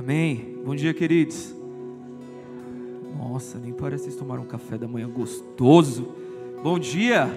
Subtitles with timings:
[0.00, 0.56] Amém.
[0.64, 1.54] Bom dia, queridos.
[3.18, 6.08] Nossa, nem parece vocês tomaram um café da manhã gostoso.
[6.62, 7.28] Bom dia.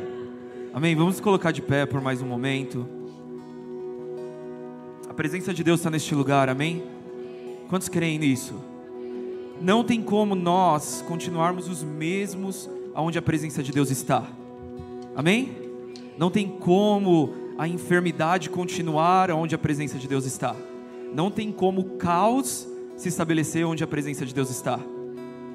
[0.74, 0.96] Amém.
[0.96, 2.88] Vamos colocar de pé por mais um momento.
[5.10, 6.86] A presença de Deus está neste lugar, amém?
[7.68, 8.56] Quantos creem nisso?
[9.62, 14.26] Não tem como nós continuarmos os mesmos aonde a presença de Deus está,
[15.18, 15.52] amém?
[16.18, 20.56] Não tem como a enfermidade continuar onde a presença de Deus está.
[21.14, 24.80] Não tem como caos se estabelecer onde a presença de Deus está.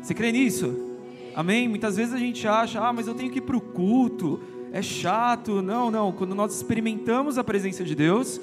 [0.00, 0.88] Você crê nisso?
[1.34, 1.68] Amém?
[1.68, 4.40] Muitas vezes a gente acha, ah, mas eu tenho que ir para o culto,
[4.72, 5.62] é chato.
[5.62, 6.12] Não, não.
[6.12, 8.40] Quando nós experimentamos a presença de Deus,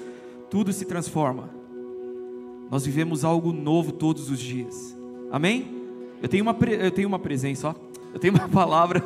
[0.49, 1.49] tudo se transforma.
[2.69, 4.95] Nós vivemos algo novo todos os dias.
[5.31, 5.83] Amém?
[6.21, 7.75] Eu tenho uma, eu tenho uma presença, ó.
[8.13, 9.03] Eu tenho uma palavra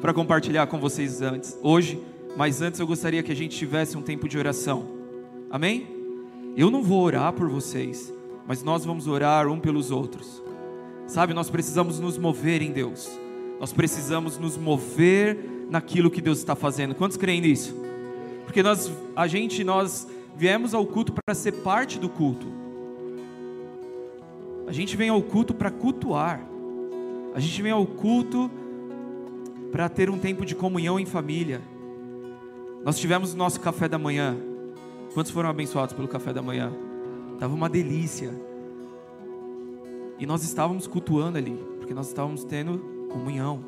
[0.00, 2.00] para compartilhar com vocês antes, hoje,
[2.36, 4.86] mas antes eu gostaria que a gente tivesse um tempo de oração.
[5.50, 5.95] Amém?
[6.56, 8.10] Eu não vou orar por vocês,
[8.46, 10.42] mas nós vamos orar um pelos outros.
[11.06, 13.10] Sabe, nós precisamos nos mover em Deus.
[13.60, 16.94] Nós precisamos nos mover naquilo que Deus está fazendo.
[16.94, 17.76] Quantos creem nisso?
[18.44, 22.46] Porque nós, a gente, nós viemos ao culto para ser parte do culto.
[24.66, 26.40] A gente vem ao culto para cultuar.
[27.34, 28.50] A gente vem ao culto
[29.70, 31.60] para ter um tempo de comunhão em família.
[32.82, 34.36] Nós tivemos o nosso café da manhã.
[35.16, 36.70] Quantos foram abençoados pelo café da manhã?
[37.38, 38.38] Tava uma delícia.
[40.18, 43.64] E nós estávamos cultuando ali, porque nós estávamos tendo comunhão.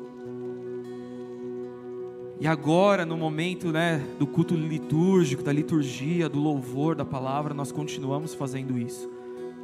[2.39, 7.71] E agora, no momento né, do culto litúrgico, da liturgia, do louvor, da palavra, nós
[7.71, 9.09] continuamos fazendo isso,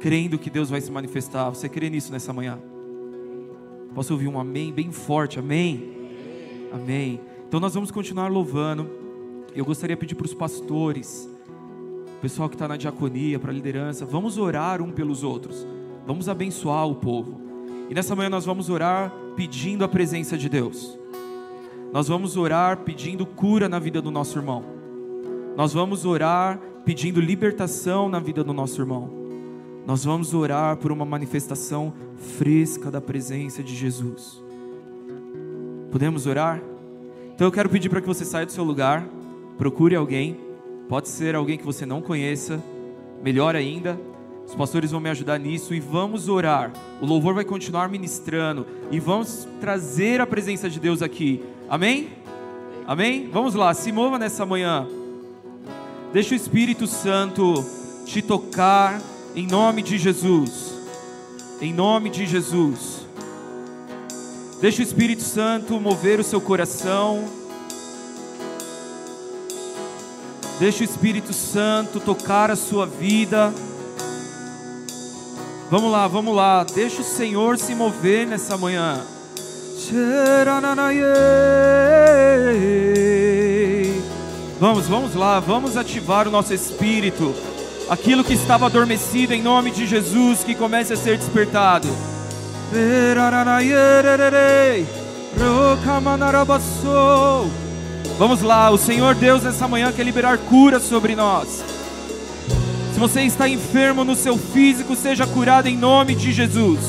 [0.00, 1.48] crendo que Deus vai se manifestar.
[1.50, 2.58] Você crê nisso nessa manhã?
[3.94, 5.38] Posso ouvir um amém bem forte?
[5.38, 6.68] Amém?
[6.72, 7.20] Amém.
[7.46, 8.90] Então nós vamos continuar louvando.
[9.54, 11.30] Eu gostaria de pedir para os pastores,
[12.26, 15.64] pessoal que está na diaconia, para a liderança, vamos orar um pelos outros,
[16.04, 17.40] vamos abençoar o povo.
[17.88, 20.98] E nessa manhã nós vamos orar pedindo a presença de Deus.
[21.92, 24.64] Nós vamos orar pedindo cura na vida do nosso irmão.
[25.56, 29.08] Nós vamos orar pedindo libertação na vida do nosso irmão.
[29.86, 34.42] Nós vamos orar por uma manifestação fresca da presença de Jesus.
[35.92, 36.60] Podemos orar?
[37.36, 39.06] Então eu quero pedir para que você saia do seu lugar,
[39.56, 40.45] procure alguém,
[40.88, 42.62] pode ser alguém que você não conheça,
[43.22, 43.98] melhor ainda,
[44.46, 46.72] os pastores vão me ajudar nisso e vamos orar.
[47.00, 51.42] O louvor vai continuar ministrando e vamos trazer a presença de Deus aqui.
[51.68, 52.10] Amém?
[52.86, 53.28] Amém?
[53.32, 54.86] Vamos lá, se mova nessa manhã.
[56.12, 57.64] Deixa o Espírito Santo
[58.06, 59.02] te tocar
[59.34, 60.72] em nome de Jesus.
[61.60, 63.04] Em nome de Jesus.
[64.60, 67.24] Deixa o Espírito Santo mover o seu coração.
[70.58, 73.52] Deixa o Espírito Santo tocar a sua vida.
[75.70, 76.64] Vamos lá, vamos lá.
[76.64, 79.04] Deixa o Senhor se mover nessa manhã.
[84.58, 87.34] Vamos, vamos lá, vamos ativar o nosso espírito.
[87.90, 91.88] Aquilo que estava adormecido em nome de Jesus, que comece a ser despertado.
[98.18, 101.62] Vamos lá, o Senhor Deus nessa manhã quer liberar cura sobre nós.
[102.94, 106.80] Se você está enfermo no seu físico, seja curado em nome de Jesus.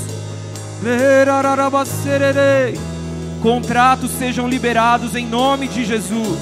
[3.42, 6.40] Contratos sejam liberados em nome de Jesus.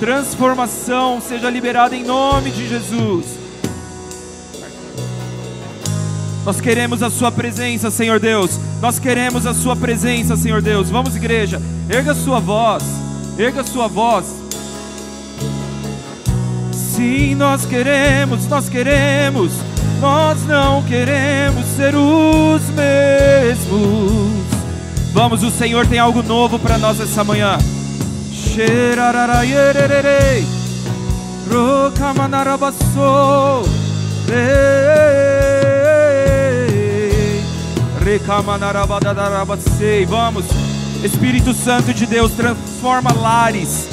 [0.00, 3.24] Transformação seja liberada em nome de Jesus.
[6.44, 8.58] Nós queremos a Sua presença, Senhor Deus.
[8.80, 10.90] Nós queremos a Sua presença, Senhor Deus.
[10.90, 12.82] Vamos, igreja, erga a sua voz,
[13.38, 14.26] erga sua voz.
[16.72, 19.52] Sim, nós queremos, nós queremos,
[20.00, 24.46] nós não queremos ser os mesmos.
[25.12, 27.58] Vamos, o Senhor tem algo novo para nós essa manhã.
[40.06, 40.44] Vamos,
[41.06, 43.88] Espírito Santo de Deus, transforma lares,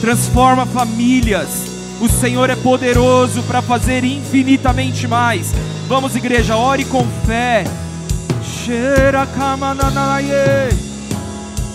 [0.00, 1.72] transforma famílias
[2.02, 5.54] o Senhor é poderoso para fazer infinitamente mais.
[5.86, 7.62] Vamos, igreja, ore com fé.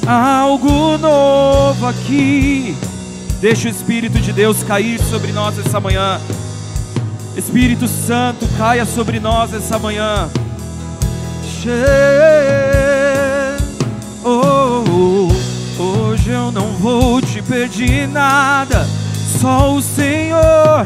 [0.06, 2.76] Algo novo aqui.
[3.40, 6.20] Deixa o Espírito de Deus cair sobre nós essa manhã.
[7.38, 10.30] Espírito Santo, caia sobre nós essa manhã.
[14.26, 14.67] Oh,
[16.28, 18.86] hoje eu não vou te pedir nada
[19.40, 20.86] só o Senhor.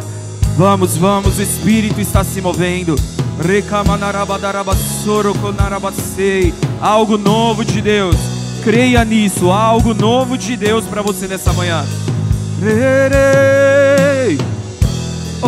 [0.56, 2.96] Vamos, vamos, o Espírito está se movendo.
[6.80, 8.16] Algo novo de Deus.
[8.64, 9.50] Creia nisso.
[9.50, 11.84] Algo novo de Deus para você nessa manhã.
[15.42, 15.48] Oh,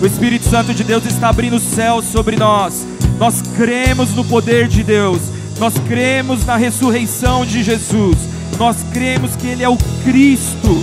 [0.00, 2.86] o Espírito Santo de Deus está abrindo o céu sobre nós.
[3.18, 5.20] Nós cremos no poder de Deus.
[5.58, 8.16] Nós cremos na ressurreição de Jesus.
[8.58, 10.82] Nós cremos que Ele é o Cristo.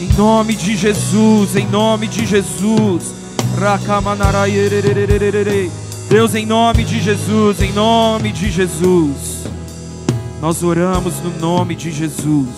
[0.00, 3.14] Em nome de Jesus, em nome de Jesus.
[6.08, 9.44] Deus, em nome de Jesus, em nome de Jesus.
[10.40, 12.48] Nós oramos no nome de Jesus.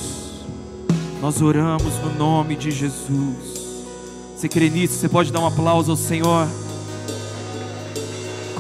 [1.21, 3.61] Nós oramos no nome de Jesus.
[4.37, 4.95] Você crê nisso?
[4.95, 6.47] Você pode dar um aplauso ao Senhor.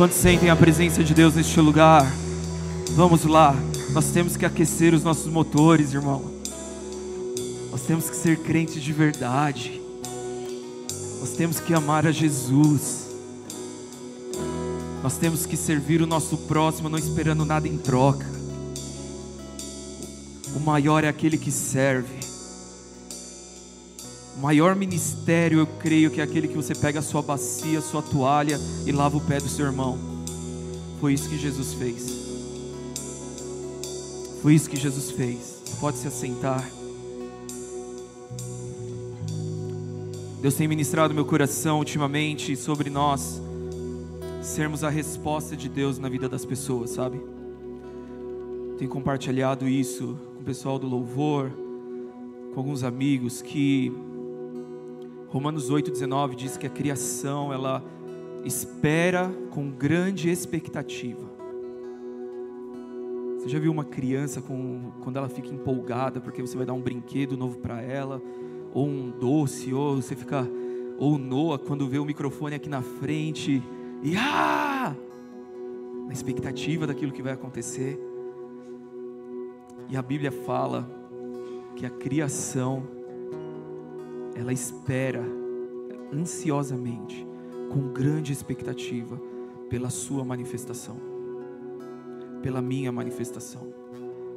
[0.01, 2.11] Quantos sentem a presença de Deus neste lugar?
[2.93, 3.55] Vamos lá.
[3.93, 6.25] Nós temos que aquecer os nossos motores, irmão.
[7.71, 9.79] Nós temos que ser crentes de verdade.
[11.21, 13.09] Nós temos que amar a Jesus.
[15.03, 18.25] Nós temos que servir o nosso próximo, não esperando nada em troca.
[20.57, 22.21] O maior é aquele que serve.
[24.41, 27.83] O maior ministério, eu creio, que é aquele que você pega a sua bacia, a
[27.83, 29.99] sua toalha e lava o pé do seu irmão.
[30.99, 32.07] Foi isso que Jesus fez.
[34.41, 35.61] Foi isso que Jesus fez.
[35.79, 36.67] Pode se assentar.
[40.41, 43.43] Deus tem ministrado meu coração ultimamente sobre nós
[44.41, 47.21] sermos a resposta de Deus na vida das pessoas, sabe?
[48.79, 51.53] Tenho compartilhado isso com o pessoal do louvor,
[52.55, 53.93] com alguns amigos que
[55.31, 57.83] Romanos 8:19 diz que a criação ela
[58.45, 61.31] espera com grande expectativa.
[63.39, 66.81] Você já viu uma criança com, quando ela fica empolgada porque você vai dar um
[66.81, 68.21] brinquedo novo para ela?
[68.73, 70.49] ou um doce, ou você fica,
[70.99, 73.63] ou Noah quando vê o microfone aqui na frente
[74.03, 74.95] e ah,
[76.07, 77.99] na expectativa daquilo que vai acontecer.
[79.89, 80.89] E a Bíblia fala
[81.75, 82.85] que a criação
[84.35, 85.25] ela espera
[86.13, 87.27] ansiosamente,
[87.71, 89.21] com grande expectativa
[89.69, 90.97] pela sua manifestação,
[92.43, 93.73] pela minha manifestação,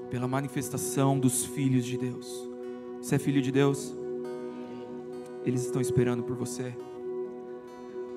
[0.10, 2.50] pela manifestação dos filhos de Deus.
[3.02, 3.96] Você é filho de Deus?
[5.46, 6.74] eles estão esperando por você.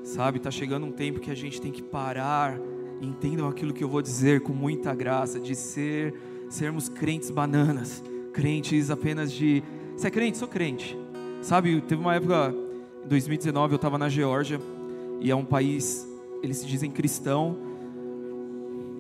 [0.03, 2.59] Sabe, está chegando um tempo que a gente tem que parar,
[3.01, 6.15] entendam aquilo que eu vou dizer com muita graça, de ser,
[6.49, 8.03] sermos crentes bananas,
[8.33, 9.63] crentes apenas de.
[9.97, 10.39] Você é crente?
[10.39, 10.97] Sou crente.
[11.43, 12.55] Sabe, teve uma época,
[13.05, 14.61] em 2019, eu estava na Geórgia,
[15.21, 16.07] e é um país,
[16.43, 17.57] eles se dizem cristão,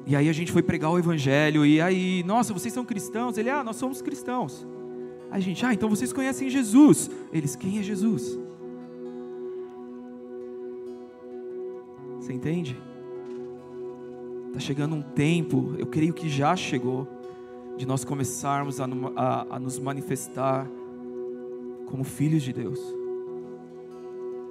[0.06, 3.36] e aí a gente foi pregar o evangelho, e aí, nossa, vocês são cristãos?
[3.36, 4.64] Ele, ah, nós somos cristãos.
[5.30, 7.10] A gente, ah, então vocês conhecem Jesus.
[7.32, 8.38] Eles, quem é Jesus?
[12.20, 12.80] Você entende?
[14.48, 17.08] Está chegando um tempo, eu creio que já chegou,
[17.76, 18.86] de nós começarmos a,
[19.16, 20.66] a, a nos manifestar
[21.86, 22.80] como filhos de Deus.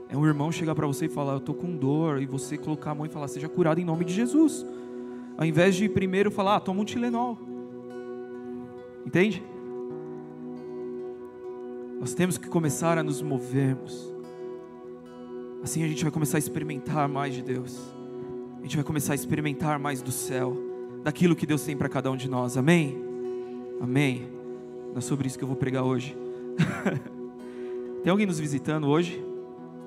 [0.09, 2.91] É um irmão chegar para você e falar, eu estou com dor, e você colocar
[2.91, 4.65] a mão e falar, seja curado em nome de Jesus.
[5.37, 7.37] Ao invés de primeiro falar, ah, toma um Tilenol.
[9.05, 9.43] Entende?
[11.99, 14.13] Nós temos que começar a nos movermos.
[15.63, 17.77] Assim a gente vai começar a experimentar mais de Deus.
[18.59, 20.55] A gente vai começar a experimentar mais do céu,
[21.03, 22.57] daquilo que Deus tem para cada um de nós.
[22.57, 23.03] Amém?
[23.81, 24.27] Amém.
[24.89, 26.15] Não é sobre isso que eu vou pregar hoje.
[28.05, 29.19] tem alguém nos visitando hoje?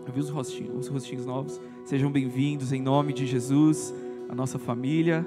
[0.04, 1.60] Eu vi os rostinhos, os rostinhos novos.
[1.84, 3.94] Sejam bem-vindos em nome de Jesus,
[4.28, 5.24] a nossa família.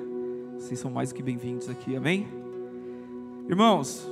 [0.56, 1.96] Vocês são mais que bem-vindos aqui.
[1.96, 2.28] Amém?
[3.48, 4.06] Irmãos,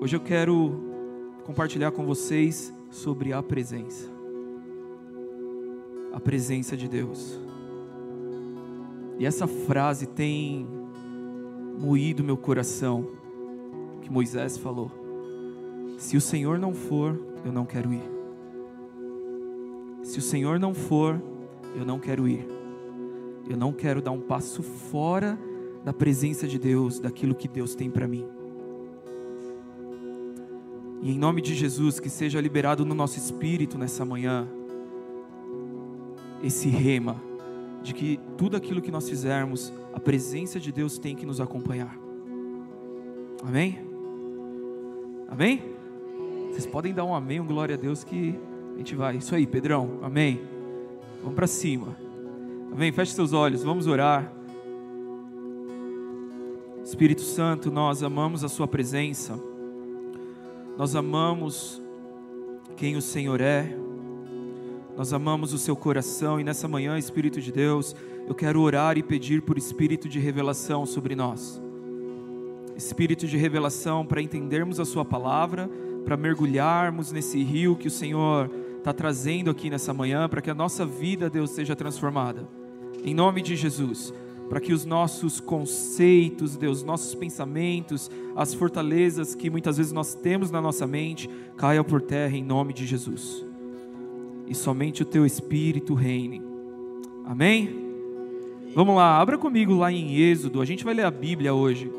[0.00, 0.72] hoje eu quero
[1.44, 4.10] compartilhar com vocês sobre a presença.
[6.14, 7.38] A presença de Deus.
[9.18, 10.66] E essa frase tem
[11.78, 13.06] moído meu coração,
[14.00, 14.90] que Moisés falou:
[15.98, 18.02] Se o Senhor não for, eu não quero ir.
[20.02, 21.20] Se o Senhor não for,
[21.74, 22.46] eu não quero ir.
[23.48, 25.38] Eu não quero dar um passo fora
[25.84, 28.26] da presença de Deus, daquilo que Deus tem para mim.
[31.02, 34.48] E em nome de Jesus, que seja liberado no nosso espírito nessa manhã
[36.42, 37.20] esse rema
[37.82, 41.94] de que tudo aquilo que nós fizermos, a presença de Deus tem que nos acompanhar.
[43.42, 43.78] Amém?
[45.28, 45.73] Amém?
[46.54, 48.38] Vocês podem dar um amém, um glória a Deus que
[48.76, 49.16] a gente vai.
[49.16, 49.98] Isso aí, Pedrão.
[50.02, 50.40] Amém.
[51.20, 51.96] Vamos para cima.
[52.70, 52.92] Amém.
[52.92, 54.32] Feche seus olhos, vamos orar.
[56.84, 59.36] Espírito Santo, nós amamos a Sua presença.
[60.78, 61.82] Nós amamos
[62.76, 63.76] quem o Senhor é,
[64.96, 67.96] nós amamos o seu coração e nessa manhã, Espírito de Deus,
[68.28, 71.60] eu quero orar e pedir por espírito de revelação sobre nós.
[72.76, 75.68] Espírito de revelação para entendermos a Sua palavra,
[76.04, 80.54] para mergulharmos nesse rio que o Senhor está trazendo aqui nessa manhã, para que a
[80.54, 82.46] nossa vida, Deus, seja transformada.
[83.04, 84.12] Em nome de Jesus
[84.48, 90.50] para que os nossos conceitos, Deus, nossos pensamentos, as fortalezas que muitas vezes nós temos
[90.50, 93.44] na nossa mente, caiam por terra em nome de Jesus.
[94.46, 96.42] E somente o teu espírito reine.
[97.24, 97.82] Amém?
[98.74, 100.60] Vamos lá, abra comigo lá em Êxodo.
[100.60, 101.90] A gente vai ler a Bíblia hoje.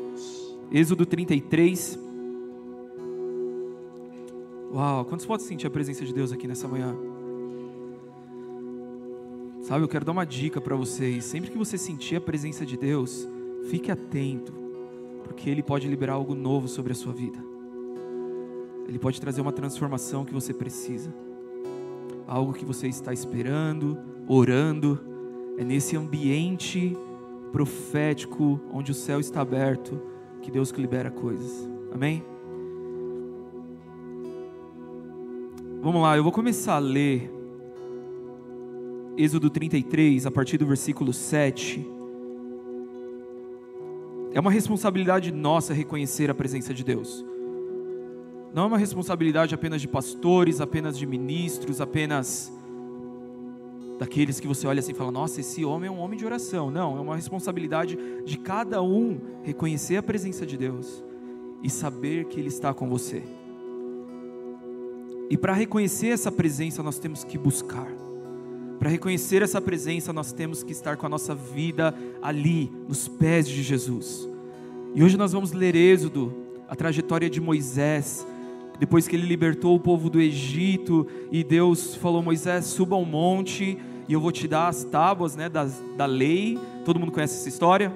[0.70, 2.05] Êxodo 33.
[4.72, 6.94] Uau, quantos podem sentir a presença de Deus aqui nessa manhã?
[9.62, 11.24] Sabe, eu quero dar uma dica para vocês.
[11.24, 13.28] Sempre que você sentir a presença de Deus,
[13.68, 14.52] fique atento,
[15.24, 17.38] porque Ele pode liberar algo novo sobre a sua vida.
[18.86, 21.12] Ele pode trazer uma transformação que você precisa,
[22.26, 25.00] algo que você está esperando, orando.
[25.58, 26.96] É nesse ambiente
[27.50, 30.00] profético, onde o céu está aberto,
[30.42, 31.68] que Deus libera coisas.
[31.92, 32.22] Amém?
[35.86, 37.30] Vamos lá, eu vou começar a ler
[39.16, 41.86] Êxodo 33, a partir do versículo 7.
[44.32, 47.24] É uma responsabilidade nossa reconhecer a presença de Deus.
[48.52, 52.52] Não é uma responsabilidade apenas de pastores, apenas de ministros, apenas
[53.96, 56.68] daqueles que você olha assim e fala: Nossa, esse homem é um homem de oração.
[56.68, 61.04] Não, é uma responsabilidade de cada um reconhecer a presença de Deus
[61.62, 63.22] e saber que Ele está com você.
[65.28, 67.88] E para reconhecer essa presença, nós temos que buscar.
[68.78, 73.48] Para reconhecer essa presença, nós temos que estar com a nossa vida ali, nos pés
[73.48, 74.28] de Jesus.
[74.94, 76.32] E hoje nós vamos ler Êxodo,
[76.68, 78.26] a trajetória de Moisés,
[78.78, 83.78] depois que ele libertou o povo do Egito, e Deus falou: Moisés, suba ao monte,
[84.08, 86.58] e eu vou te dar as tábuas né, das, da lei.
[86.84, 87.92] Todo mundo conhece essa história?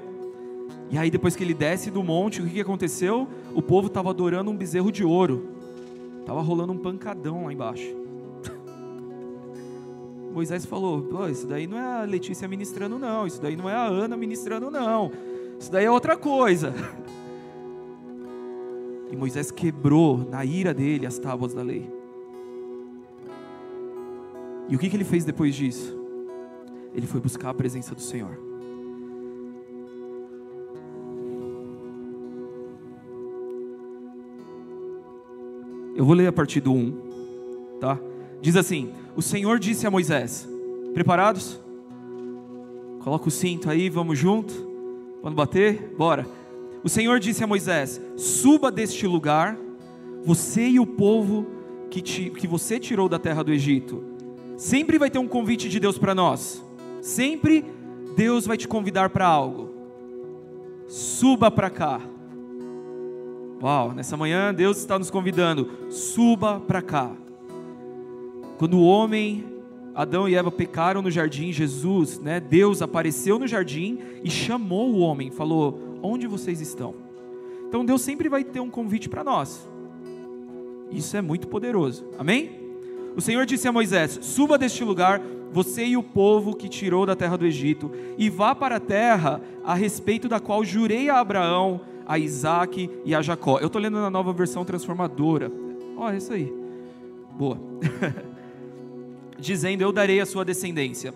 [0.91, 3.29] E aí, depois que ele desce do monte, o que aconteceu?
[3.55, 5.60] O povo estava adorando um bezerro de ouro,
[6.31, 7.93] estava rolando um pancadão lá embaixo.
[10.33, 13.27] Moisés falou: isso daí não é a Letícia ministrando, não.
[13.27, 15.11] Isso daí não é a Ana ministrando, não.
[15.59, 16.73] Isso daí é outra coisa.
[19.13, 21.93] E Moisés quebrou, na ira dele, as tábuas da lei.
[24.69, 25.99] E o que, que ele fez depois disso?
[26.95, 28.50] Ele foi buscar a presença do Senhor.
[36.01, 38.01] Eu vou ler a partir do 1, tá?
[38.41, 40.49] Diz assim: O Senhor disse a Moisés:
[40.95, 41.61] Preparados?
[43.01, 44.55] Coloca o cinto aí, vamos junto.
[45.23, 45.95] Vamos bater?
[45.99, 46.27] Bora.
[46.83, 49.59] O Senhor disse a Moisés: Suba deste lugar,
[50.25, 51.47] você e o povo
[51.91, 54.03] que, te, que você tirou da terra do Egito.
[54.57, 56.65] Sempre vai ter um convite de Deus para nós.
[57.03, 57.63] Sempre
[58.17, 59.69] Deus vai te convidar para algo.
[60.87, 62.01] Suba para cá.
[63.63, 65.69] Uau, nessa manhã Deus está nos convidando.
[65.91, 67.11] Suba para cá.
[68.57, 69.45] Quando o homem,
[69.95, 75.01] Adão e Eva pecaram no jardim, Jesus, né, Deus apareceu no jardim e chamou o
[75.01, 76.95] homem, falou: Onde vocês estão?
[77.69, 79.69] Então Deus sempre vai ter um convite para nós.
[80.91, 82.05] Isso é muito poderoso.
[82.19, 82.59] Amém?
[83.15, 85.21] O Senhor disse a Moisés: Suba deste lugar,
[85.53, 89.41] você e o povo que tirou da terra do Egito, e vá para a terra
[89.63, 93.61] a respeito da qual jurei a Abraão, a Isaac e a Jacó.
[93.61, 95.49] Eu estou lendo na nova versão transformadora.
[95.97, 96.53] Olha, é isso aí.
[97.39, 97.57] Boa.
[99.39, 101.15] dizendo: Eu darei a sua descendência.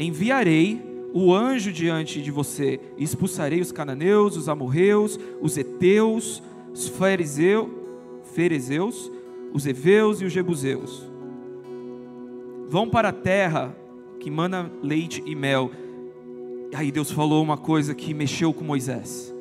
[0.00, 6.42] Enviarei o anjo diante de você, e expulsarei os cananeus, os amorreus, os heteus,
[6.74, 7.68] os fariseus,
[8.34, 9.10] ferezeus,
[9.54, 11.08] os heveus e os jebuseus.
[12.68, 13.74] Vão para a terra
[14.18, 15.70] que mana leite e mel.
[16.74, 19.35] Aí Deus falou uma coisa que mexeu com Moisés.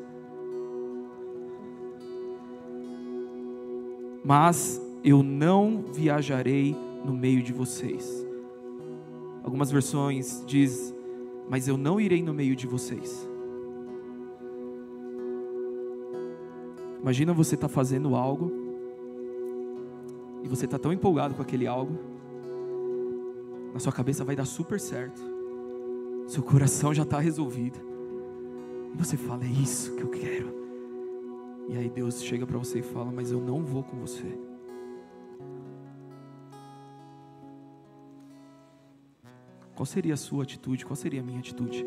[4.25, 8.25] Mas eu não viajarei no meio de vocês.
[9.43, 10.91] Algumas versões diz,
[11.47, 13.29] mas eu não irei no meio de vocês.
[16.99, 18.51] Imagina você está fazendo algo
[20.41, 21.95] e você está tão empolgado com aquele algo,
[23.71, 25.21] na sua cabeça vai dar super certo,
[26.27, 27.77] seu coração já está resolvido,
[28.91, 30.64] e você fala: É isso que eu quero.
[31.67, 34.37] E aí Deus chega para você e fala: Mas eu não vou com você.
[39.75, 40.85] Qual seria a sua atitude?
[40.85, 41.85] Qual seria a minha atitude?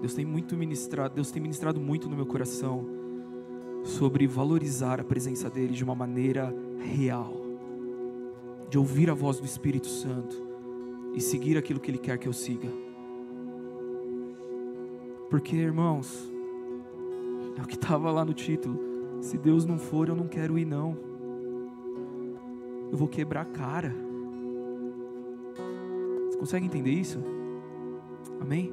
[0.00, 2.86] Deus tem muito ministrado, Deus tem ministrado muito no meu coração
[3.82, 7.34] sobre valorizar a presença dEle de uma maneira real,
[8.70, 10.36] de ouvir a voz do Espírito Santo
[11.14, 12.68] e seguir aquilo que Ele quer que eu siga.
[15.30, 16.32] Porque, irmãos,
[17.56, 18.78] é o que estava lá no título:
[19.20, 20.96] se Deus não for, eu não quero ir, não.
[22.90, 23.94] Eu vou quebrar a cara.
[26.30, 27.18] Você consegue entender isso?
[28.40, 28.72] Amém?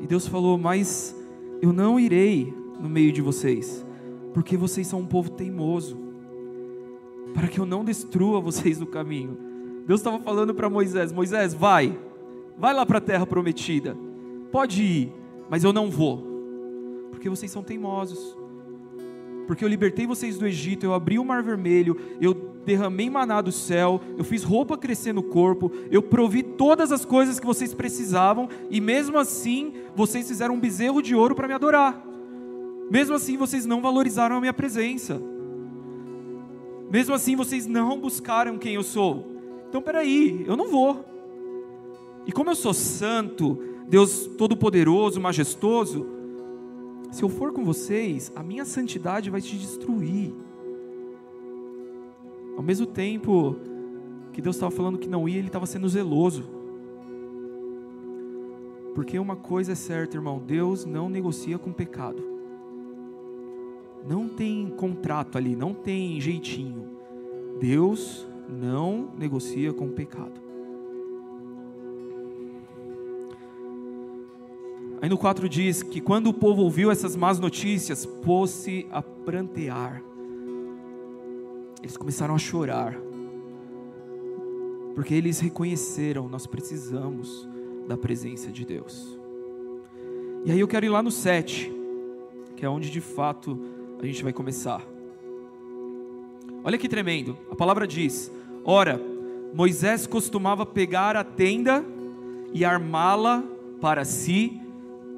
[0.00, 1.16] E Deus falou: Mas
[1.62, 3.86] eu não irei no meio de vocês,
[4.34, 5.96] porque vocês são um povo teimoso,
[7.32, 9.36] para que eu não destrua vocês no caminho.
[9.86, 11.98] Deus estava falando para Moisés: Moisés, vai,
[12.58, 13.96] vai lá para a terra prometida,
[14.50, 15.12] pode ir,
[15.48, 16.24] mas eu não vou,
[17.10, 18.36] porque vocês são teimosos.
[19.46, 22.32] Porque eu libertei vocês do Egito, eu abri o mar vermelho, eu
[22.64, 27.40] derramei maná do céu, eu fiz roupa crescer no corpo, eu provi todas as coisas
[27.40, 32.00] que vocês precisavam, e mesmo assim vocês fizeram um bezerro de ouro para me adorar.
[32.90, 35.20] Mesmo assim, vocês não valorizaram a minha presença.
[36.90, 39.26] Mesmo assim, vocês não buscaram quem eu sou.
[39.68, 41.04] Então, peraí, eu não vou.
[42.26, 46.06] E como eu sou santo, Deus todo-poderoso, majestoso,
[47.10, 50.32] se eu for com vocês, a minha santidade vai te destruir.
[52.56, 53.56] Ao mesmo tempo
[54.32, 56.44] que Deus estava falando que não ia, Ele estava sendo zeloso.
[58.94, 62.22] Porque uma coisa é certa, irmão: Deus não negocia com pecado.
[64.08, 66.90] Não tem contrato ali, não tem jeitinho.
[67.58, 70.49] Deus não negocia com pecado.
[75.02, 80.02] Aí no 4 diz que quando o povo ouviu essas más notícias, pôs-se a prantear.
[81.82, 82.98] Eles começaram a chorar.
[84.94, 87.48] Porque eles reconheceram, nós precisamos
[87.88, 89.18] da presença de Deus.
[90.44, 91.72] E aí eu quero ir lá no 7,
[92.56, 93.58] que é onde de fato
[93.98, 94.82] a gente vai começar.
[96.62, 97.38] Olha que tremendo.
[97.50, 98.30] A palavra diz:
[98.64, 99.00] Ora,
[99.54, 101.84] Moisés costumava pegar a tenda
[102.52, 103.42] e armá-la
[103.80, 104.60] para si,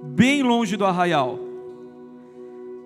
[0.03, 1.39] bem longe do arraial.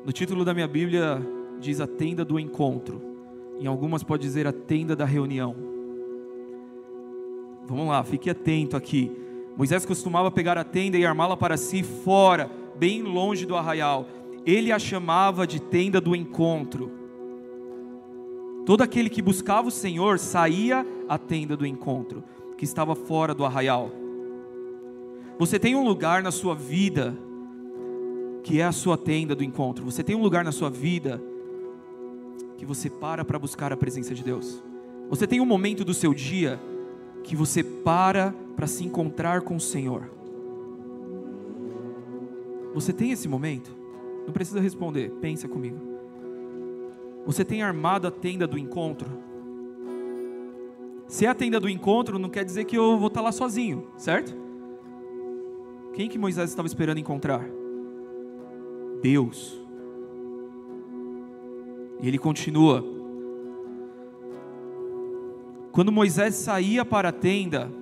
[0.05, 1.21] No título da minha Bíblia
[1.61, 3.01] diz a tenda do encontro.
[3.59, 5.57] Em algumas pode dizer a tenda da reunião.
[7.67, 9.11] Vamos lá, fique atento aqui.
[9.57, 14.07] Moisés costumava pegar a tenda e armá-la para si fora, bem longe do arraial
[14.47, 16.93] ele a chamava de tenda do encontro.
[18.65, 22.23] Todo aquele que buscava o Senhor saía à tenda do encontro,
[22.57, 23.91] que estava fora do arraial.
[25.39, 27.17] Você tem um lugar na sua vida
[28.43, 29.85] que é a sua tenda do encontro.
[29.85, 31.21] Você tem um lugar na sua vida
[32.57, 34.63] que você para para buscar a presença de Deus.
[35.11, 36.59] Você tem um momento do seu dia
[37.23, 40.11] que você para para se encontrar com o Senhor.
[42.73, 43.77] Você tem esse momento?
[44.25, 45.79] Não precisa responder, pensa comigo.
[47.27, 49.11] Você tem armado a tenda do encontro?
[51.09, 53.89] Se é a tenda do encontro, não quer dizer que eu vou estar lá sozinho,
[53.97, 54.46] certo?
[55.97, 57.49] Quem que Moisés estava esperando encontrar?
[59.01, 59.59] Deus.
[62.03, 62.85] E ele continua.
[65.73, 67.73] Quando Moisés saía para a tenda,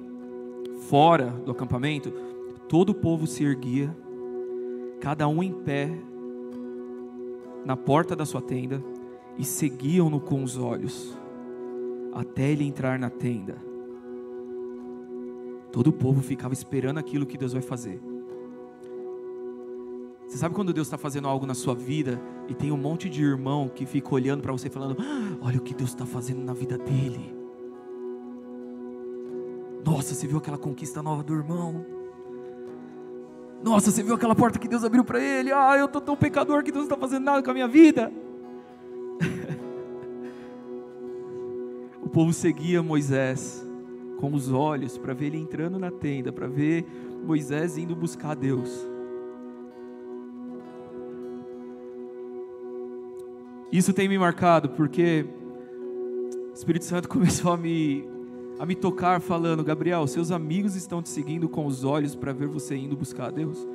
[0.89, 2.13] fora do acampamento,
[2.69, 3.93] todo o povo se erguia,
[5.01, 5.91] cada um em pé
[7.65, 8.81] na porta da sua tenda
[9.37, 11.19] e seguiam-no com os olhos,
[12.13, 13.74] até ele entrar na tenda.
[15.75, 18.01] Todo o povo ficava esperando aquilo que Deus vai fazer.
[20.25, 23.25] Você sabe quando Deus está fazendo algo na sua vida e tem um monte de
[23.25, 26.53] irmão que fica olhando para você falando: ah, Olha o que Deus está fazendo na
[26.53, 27.35] vida dele.
[29.85, 31.85] Nossa, você viu aquela conquista nova do irmão?
[33.61, 35.51] Nossa, você viu aquela porta que Deus abriu para ele?
[35.51, 38.13] Ah, eu estou tão pecador que Deus não está fazendo nada com a minha vida.
[42.01, 43.64] o povo seguia Moisés
[44.25, 46.87] com os olhos para ver ele entrando na tenda, para ver
[47.27, 48.71] Moisés indo buscar Deus.
[53.71, 55.27] Isso tem me marcado porque
[56.51, 58.09] o Espírito Santo começou a me
[58.59, 62.49] a me tocar falando: Gabriel, seus amigos estão te seguindo com os olhos para ver
[62.49, 63.69] você indo buscar a Deus?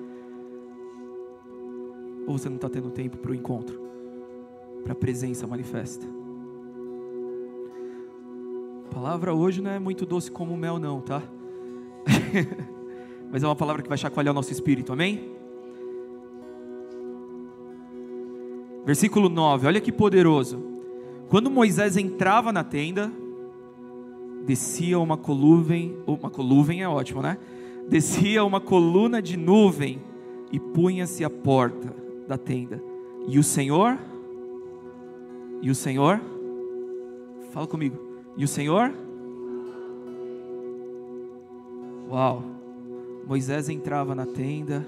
[2.25, 3.79] Ou você não está tendo tempo para o encontro,
[4.83, 6.18] para a presença manifesta?
[8.89, 11.21] A palavra hoje não é muito doce como mel, não, tá?
[13.31, 15.31] Mas é uma palavra que vai chacoalhar o nosso espírito, amém?
[18.83, 20.63] Versículo 9, olha que poderoso.
[21.29, 23.11] Quando Moisés entrava na tenda,
[24.43, 27.37] descia uma coluvem, uma coluvem é ótimo, né?
[27.87, 30.01] Descia uma coluna de nuvem
[30.51, 31.95] e punha-se à porta
[32.27, 32.81] da tenda,
[33.27, 33.99] E o Senhor?
[35.61, 36.19] E o Senhor?
[37.51, 38.08] Fala comigo.
[38.37, 38.93] E o Senhor?
[42.09, 42.43] Uau.
[43.27, 44.87] Moisés entrava na tenda,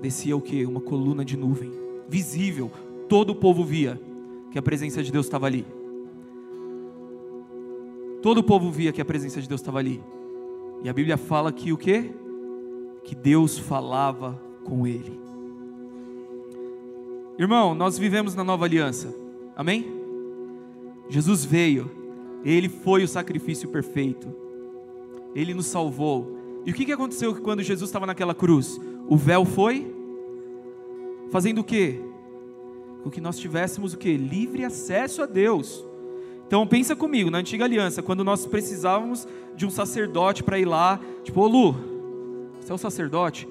[0.00, 0.66] descia o que?
[0.66, 1.70] Uma coluna de nuvem,
[2.08, 2.70] visível.
[3.08, 4.00] Todo o povo via
[4.50, 5.64] que a presença de Deus estava ali.
[8.20, 10.02] Todo o povo via que a presença de Deus estava ali.
[10.82, 12.10] E a Bíblia fala que o que?
[13.04, 15.20] Que Deus falava com ele.
[17.38, 19.14] Irmão, nós vivemos na nova aliança.
[19.54, 19.86] Amém?
[21.08, 21.90] Jesus veio,
[22.44, 24.28] ele foi o sacrifício perfeito.
[25.34, 26.38] Ele nos salvou.
[26.66, 28.80] E o que aconteceu quando Jesus estava naquela cruz?
[29.08, 29.94] O véu foi
[31.30, 32.00] fazendo o quê?
[33.02, 34.16] Com que nós tivéssemos o quê?
[34.16, 35.84] Livre acesso a Deus.
[36.46, 39.26] Então pensa comigo, na antiga aliança, quando nós precisávamos
[39.56, 41.74] de um sacerdote para ir lá, tipo, ô Lu,
[42.60, 43.48] você é o sacerdote?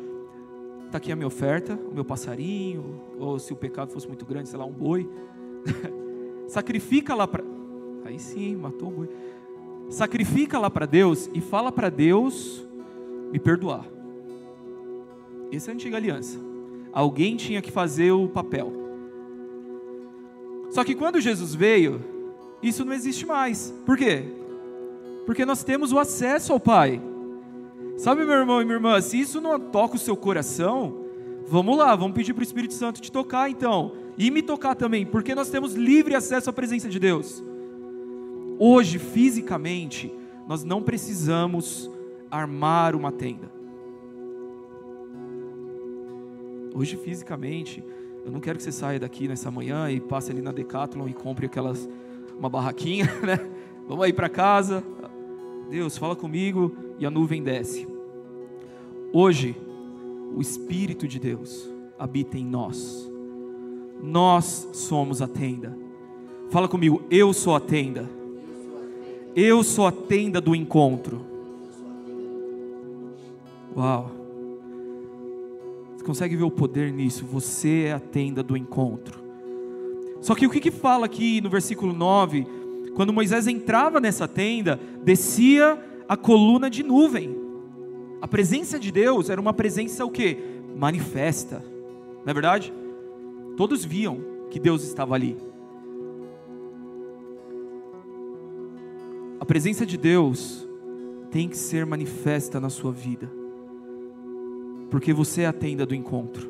[0.86, 4.50] Está aqui a minha oferta, o meu passarinho, ou se o pecado fosse muito grande,
[4.50, 5.10] sei lá, um boi.
[6.48, 7.44] Sacrifica lá para.
[8.06, 9.10] Aí sim, matou o boi.
[9.90, 12.66] Sacrifica lá para Deus e fala para Deus
[13.32, 13.86] me perdoar.
[15.52, 16.40] Essa é a antiga aliança.
[16.92, 18.72] Alguém tinha que fazer o papel.
[20.70, 22.02] Só que quando Jesus veio,
[22.62, 23.74] isso não existe mais.
[23.86, 24.24] Por quê?
[25.26, 27.02] Porque nós temos o acesso ao Pai.
[27.98, 31.06] Sabe, meu irmão e minha irmã, se isso não toca o seu coração,
[31.46, 33.94] vamos lá, vamos pedir para o Espírito Santo te tocar então.
[34.18, 37.44] E me tocar também, porque nós temos livre acesso à presença de Deus.
[38.66, 40.10] Hoje, fisicamente,
[40.48, 41.92] nós não precisamos
[42.32, 43.52] armar uma tenda.
[46.74, 47.84] Hoje, fisicamente,
[48.24, 51.14] eu não quero que você saia daqui nessa manhã e passe ali na Decathlon e
[51.14, 51.90] compre aquelas
[52.40, 53.38] uma barraquinha, né?
[53.86, 54.82] Vamos aí para casa.
[55.70, 57.86] Deus, fala comigo e a nuvem desce.
[59.12, 59.58] Hoje,
[60.34, 63.12] o Espírito de Deus habita em nós.
[64.02, 65.78] Nós somos a tenda.
[66.50, 68.23] Fala comigo, eu sou a tenda.
[69.36, 71.26] Eu sou a tenda do encontro.
[73.76, 74.12] Uau.
[75.96, 77.26] Você consegue ver o poder nisso?
[77.26, 79.24] Você é a tenda do encontro.
[80.22, 82.46] Só que o que, que fala aqui no versículo 9?
[82.96, 87.36] Quando Moisés entrava nessa tenda, descia a coluna de nuvem.
[88.22, 90.38] A presença de Deus era uma presença o que?
[90.78, 91.64] Manifesta.
[92.24, 92.72] Não é verdade?
[93.58, 94.20] Todos viam
[94.52, 95.36] que Deus estava ali.
[99.44, 100.66] A presença de Deus
[101.30, 103.30] tem que ser manifesta na sua vida.
[104.90, 106.50] Porque você é a tenda do encontro.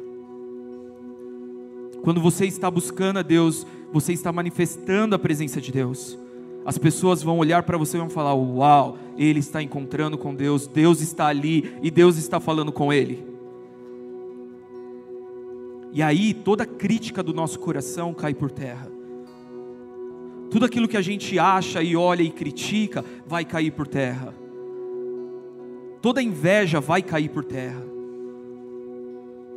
[2.04, 6.20] Quando você está buscando a Deus, você está manifestando a presença de Deus.
[6.64, 10.68] As pessoas vão olhar para você e vão falar: Uau, ele está encontrando com Deus,
[10.68, 13.26] Deus está ali e Deus está falando com ele.
[15.92, 18.88] E aí toda crítica do nosso coração cai por terra.
[20.54, 24.34] Tudo aquilo que a gente acha e olha e critica vai cair por terra.
[26.02, 27.92] Toda inveja vai cair por terra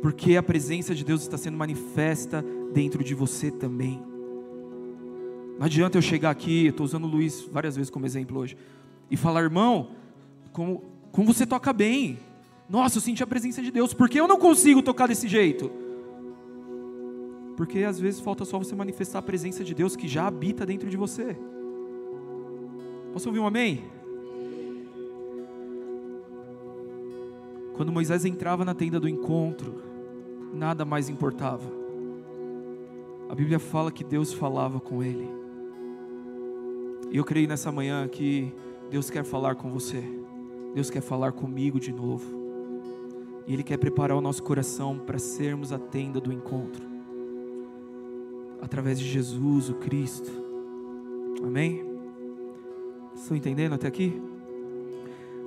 [0.01, 4.01] porque a presença de Deus está sendo manifesta dentro de você também.
[5.57, 8.55] Não adianta eu chegar aqui, estou usando o Luiz várias vezes como exemplo hoje,
[9.09, 9.89] e falar, irmão,
[10.53, 12.19] como, como você toca bem.
[12.69, 15.71] Nossa, eu senti a presença de Deus, por que eu não consigo tocar desse jeito?
[17.57, 20.87] Porque às vezes falta só você manifestar a presença de Deus que já habita dentro
[20.87, 21.35] de você.
[23.11, 23.83] Posso ouvir um amém?
[27.73, 29.81] Quando Moisés entrava na tenda do encontro,
[30.53, 31.67] nada mais importava.
[33.27, 35.27] A Bíblia fala que Deus falava com ele.
[37.09, 38.53] E eu creio nessa manhã que
[38.91, 40.03] Deus quer falar com você.
[40.75, 42.37] Deus quer falar comigo de novo.
[43.47, 46.96] E Ele quer preparar o nosso coração para sermos a tenda do encontro.
[48.61, 50.31] Através de Jesus, o Cristo.
[51.43, 51.85] Amém?
[53.15, 54.21] Estão entendendo até aqui?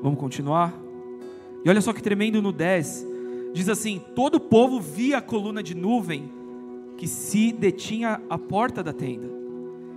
[0.03, 0.75] Vamos continuar?
[1.65, 3.07] E olha só que tremendo no 10.
[3.53, 6.31] Diz assim: todo o povo via a coluna de nuvem
[6.97, 9.29] que se detinha à porta da tenda.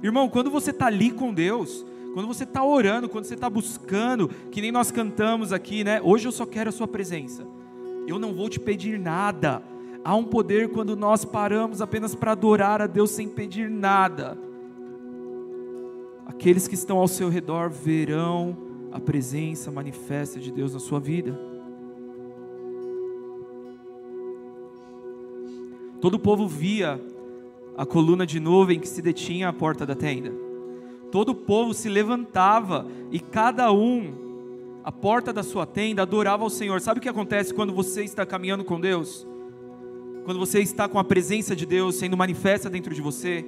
[0.02, 4.30] Irmão, quando você está ali com Deus, quando você está orando, quando você está buscando,
[4.52, 6.02] que nem nós cantamos aqui, né?
[6.02, 7.46] Hoje eu só quero a Sua presença.
[8.08, 9.64] Eu não vou te pedir nada.
[10.06, 14.38] Há um poder quando nós paramos apenas para adorar a Deus sem pedir nada.
[16.26, 18.58] Aqueles que estão ao seu redor verão
[18.92, 21.40] a presença manifesta de Deus na sua vida.
[26.02, 27.00] Todo o povo via
[27.78, 30.34] a coluna de nuvem que se detinha à porta da tenda.
[31.12, 34.14] Todo o povo se levantava e cada um,
[34.84, 36.82] à porta da sua tenda, adorava ao Senhor.
[36.82, 39.26] Sabe o que acontece quando você está caminhando com Deus?
[40.24, 43.46] Quando você está com a presença de Deus sendo manifesta dentro de você,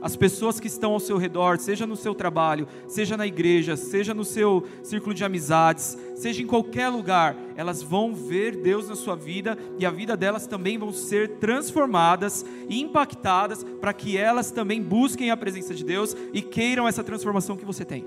[0.00, 4.14] as pessoas que estão ao seu redor, seja no seu trabalho, seja na igreja, seja
[4.14, 9.16] no seu círculo de amizades, seja em qualquer lugar, elas vão ver Deus na sua
[9.16, 14.80] vida e a vida delas também vão ser transformadas e impactadas para que elas também
[14.80, 18.06] busquem a presença de Deus e queiram essa transformação que você tem.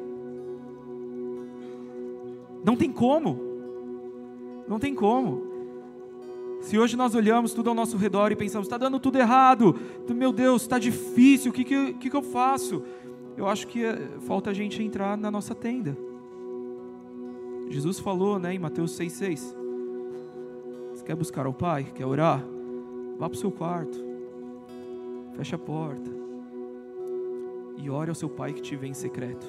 [2.63, 3.39] Não tem como.
[4.67, 5.50] Não tem como.
[6.61, 9.75] Se hoje nós olhamos tudo ao nosso redor e pensamos, está dando tudo errado,
[10.07, 12.83] meu Deus, está difícil, o que, que, que, que eu faço?
[13.35, 13.97] Eu acho que eh,
[14.27, 15.97] falta a gente entrar na nossa tenda.
[17.67, 19.55] Jesus falou né, em Mateus 6,6:
[20.93, 21.85] Você quer buscar ao Pai?
[21.95, 22.43] Quer orar?
[23.17, 23.97] Vá para o seu quarto,
[25.35, 26.11] feche a porta
[27.77, 29.47] e ore ao seu Pai que te vê em secreto.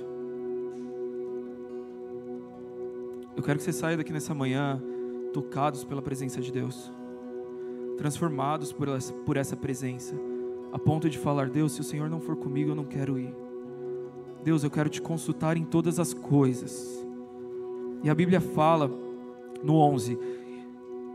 [3.36, 4.82] Eu quero que você saia daqui nessa manhã
[5.32, 6.90] tocados pela presença de Deus
[7.96, 10.14] transformados por essa, por essa presença,
[10.72, 13.34] a ponto de falar: Deus, se o Senhor não for comigo, eu não quero ir.
[14.42, 17.06] Deus, eu quero te consultar em todas as coisas.
[18.02, 18.90] E a Bíblia fala
[19.62, 20.18] no 11: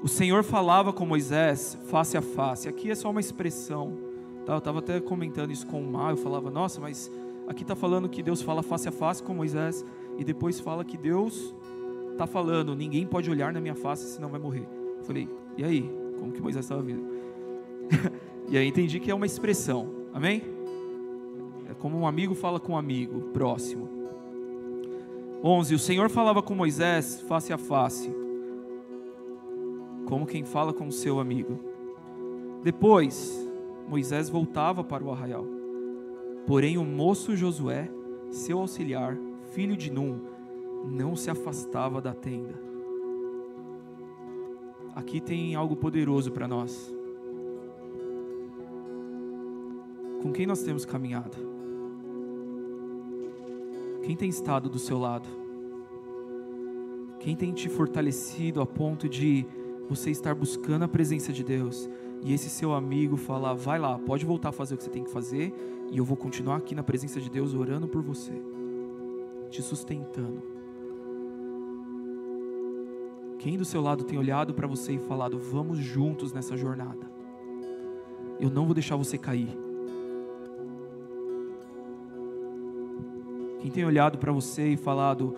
[0.02, 2.70] O Senhor falava com Moisés face a face.
[2.70, 3.98] Aqui é só uma expressão.
[4.46, 4.54] Tá?
[4.54, 6.12] Eu estava até comentando isso com o Mar.
[6.12, 7.12] Eu falava: Nossa, mas
[7.48, 9.86] aqui está falando que Deus fala face a face com Moisés.
[10.18, 11.54] E depois fala que Deus
[12.14, 14.68] está falando: Ninguém pode olhar na minha face, senão vai morrer.
[14.98, 15.97] Eu falei: E aí?
[16.20, 17.04] Como que Moisés estava vindo.
[18.50, 20.44] e aí entendi que é uma expressão, amém?
[21.70, 23.90] É como um amigo fala com um amigo próximo.
[25.44, 25.76] 11.
[25.76, 28.10] O Senhor falava com Moisés face a face,
[30.06, 31.60] como quem fala com seu amigo.
[32.64, 33.48] Depois,
[33.88, 35.46] Moisés voltava para o arraial.
[36.46, 37.90] Porém, o moço Josué,
[38.32, 39.18] seu auxiliar,
[39.52, 40.20] filho de Num,
[40.86, 42.67] não se afastava da tenda
[44.98, 46.92] aqui tem algo poderoso para nós.
[50.24, 51.38] Com quem nós temos caminhado?
[54.04, 55.28] Quem tem estado do seu lado?
[57.20, 59.46] Quem tem te fortalecido a ponto de
[59.88, 61.88] você estar buscando a presença de Deus
[62.24, 65.04] e esse seu amigo falar: vai lá, pode voltar a fazer o que você tem
[65.04, 65.54] que fazer
[65.92, 68.34] e eu vou continuar aqui na presença de Deus orando por você,
[69.52, 70.57] te sustentando.
[73.40, 77.06] Quem do seu lado tem olhado para você e falado: Vamos juntos nessa jornada.
[78.40, 79.50] Eu não vou deixar você cair.
[83.60, 85.36] Quem tem olhado para você e falado: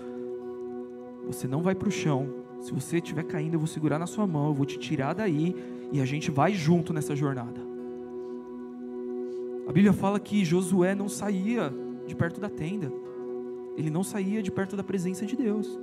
[1.28, 2.30] Você não vai para o chão.
[2.62, 5.56] Se você estiver caindo, eu vou segurar na sua mão, eu vou te tirar daí
[5.92, 7.62] e a gente vai junto nessa jornada.
[9.68, 11.74] A Bíblia fala que Josué não saía
[12.06, 12.92] de perto da tenda,
[13.78, 15.80] ele não saía de perto da presença de Deus.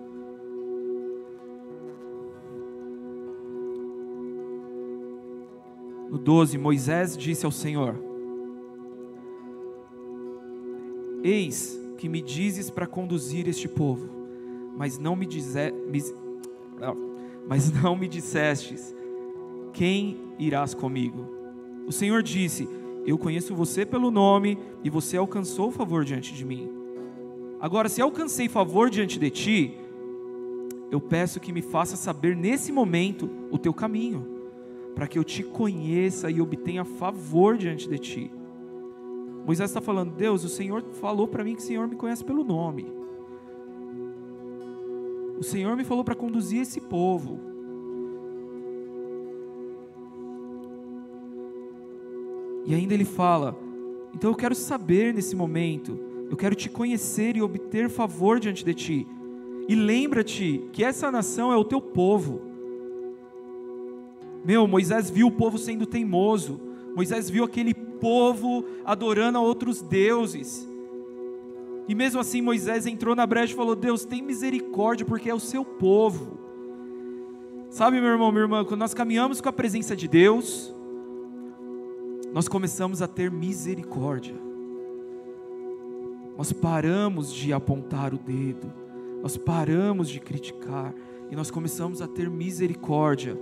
[6.10, 7.96] No 12, Moisés disse ao Senhor:
[11.22, 14.08] Eis que me dizes para conduzir este povo,
[14.76, 16.00] mas não me, dize, me,
[17.48, 18.94] mas não me dissestes
[19.72, 21.26] quem irás comigo.
[21.86, 22.68] O Senhor disse:
[23.04, 26.70] Eu conheço você pelo nome e você alcançou favor diante de mim.
[27.58, 29.74] Agora, se alcancei favor diante de ti,
[30.88, 34.36] eu peço que me faça saber nesse momento o teu caminho
[34.96, 38.32] para que eu te conheça e obtenha favor diante de ti.
[39.44, 42.42] Moisés está falando, Deus, o Senhor falou para mim que o Senhor me conhece pelo
[42.42, 42.90] nome.
[45.38, 47.38] O Senhor me falou para conduzir esse povo.
[52.64, 53.54] E ainda ele fala:
[54.14, 58.72] então eu quero saber nesse momento, eu quero te conhecer e obter favor diante de
[58.72, 59.06] ti.
[59.68, 62.55] E lembra-te que essa nação é o teu povo.
[64.46, 66.61] Meu, Moisés viu o povo sendo teimoso.
[66.94, 70.66] Moisés viu aquele povo adorando a outros deuses.
[71.88, 75.40] E mesmo assim Moisés entrou na brecha e falou: Deus, tem misericórdia, porque é o
[75.40, 76.38] seu povo.
[77.70, 80.72] Sabe, meu irmão, minha irmã, quando nós caminhamos com a presença de Deus,
[82.32, 84.37] nós começamos a ter misericórdia.
[86.38, 88.72] Nós paramos de apontar o dedo,
[89.20, 90.94] nós paramos de criticar
[91.32, 93.37] e nós começamos a ter misericórdia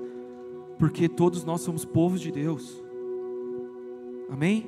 [0.78, 2.82] porque todos nós somos povos de Deus.
[4.28, 4.66] Amém?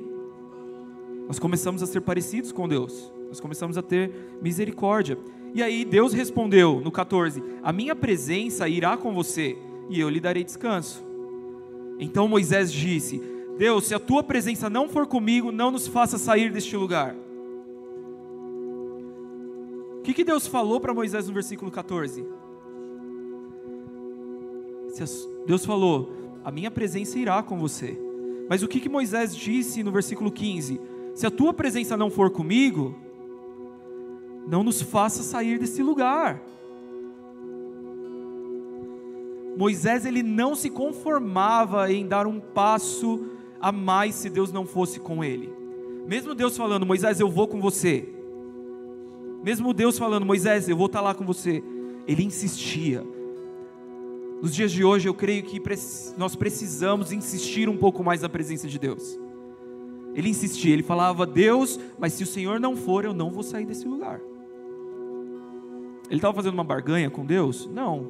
[1.27, 5.17] Nós começamos a ser parecidos com Deus, nós começamos a ter misericórdia.
[5.53, 9.57] E aí Deus respondeu no 14: A minha presença irá com você
[9.89, 11.03] e eu lhe darei descanso.
[11.99, 13.21] Então Moisés disse:
[13.57, 17.15] Deus, se a tua presença não for comigo, não nos faça sair deste lugar.
[19.97, 22.25] O que, que Deus falou para Moisés no versículo 14?
[25.47, 26.11] Deus falou:
[26.43, 27.97] A minha presença irá com você.
[28.49, 30.79] Mas o que, que Moisés disse no versículo 15?
[31.15, 32.93] Se a tua presença não for comigo,
[34.47, 36.41] não nos faça sair desse lugar.
[39.57, 43.25] Moisés ele não se conformava em dar um passo
[43.59, 45.51] a mais se Deus não fosse com ele.
[46.05, 48.07] Mesmo Deus falando, Moisés, eu vou com você.
[49.43, 51.63] Mesmo Deus falando, Moisés, eu vou estar lá com você.
[52.07, 53.03] Ele insistia.
[54.41, 55.61] Nos dias de hoje, eu creio que
[56.15, 59.19] nós precisamos insistir um pouco mais na presença de Deus.
[60.13, 63.65] Ele insistia, ele falava, Deus, mas se o Senhor não for, eu não vou sair
[63.65, 64.19] desse lugar.
[66.09, 67.67] Ele estava fazendo uma barganha com Deus?
[67.67, 68.07] Não.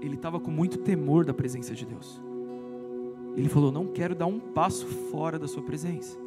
[0.00, 2.20] Ele estava com muito temor da presença de Deus.
[3.36, 6.18] Ele falou: Não quero dar um passo fora da Sua presença.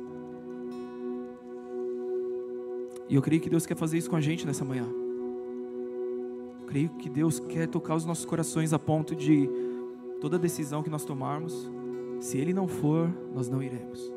[3.10, 5.01] E eu creio que Deus quer fazer isso com a gente nessa manhã.
[6.72, 9.50] Creio que Deus quer tocar os nossos corações a ponto de
[10.22, 11.70] toda decisão que nós tomarmos,
[12.22, 14.10] se Ele não for, nós não iremos.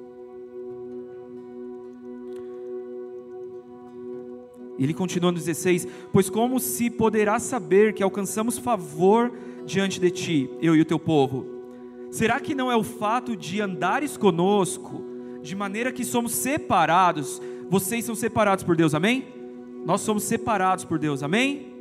[4.78, 9.32] Ele continua no 16: Pois como se poderá saber que alcançamos favor
[9.66, 11.44] diante de ti, eu e o teu povo?
[12.12, 15.02] Será que não é o fato de andares conosco,
[15.42, 17.42] de maneira que somos separados?
[17.68, 19.26] Vocês são separados por Deus, amém?
[19.84, 21.73] Nós somos separados por Deus, amém?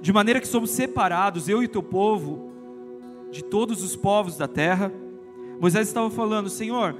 [0.00, 2.52] De maneira que somos separados, eu e teu povo,
[3.30, 4.92] de todos os povos da terra.
[5.60, 6.94] Moisés estava falando, Senhor,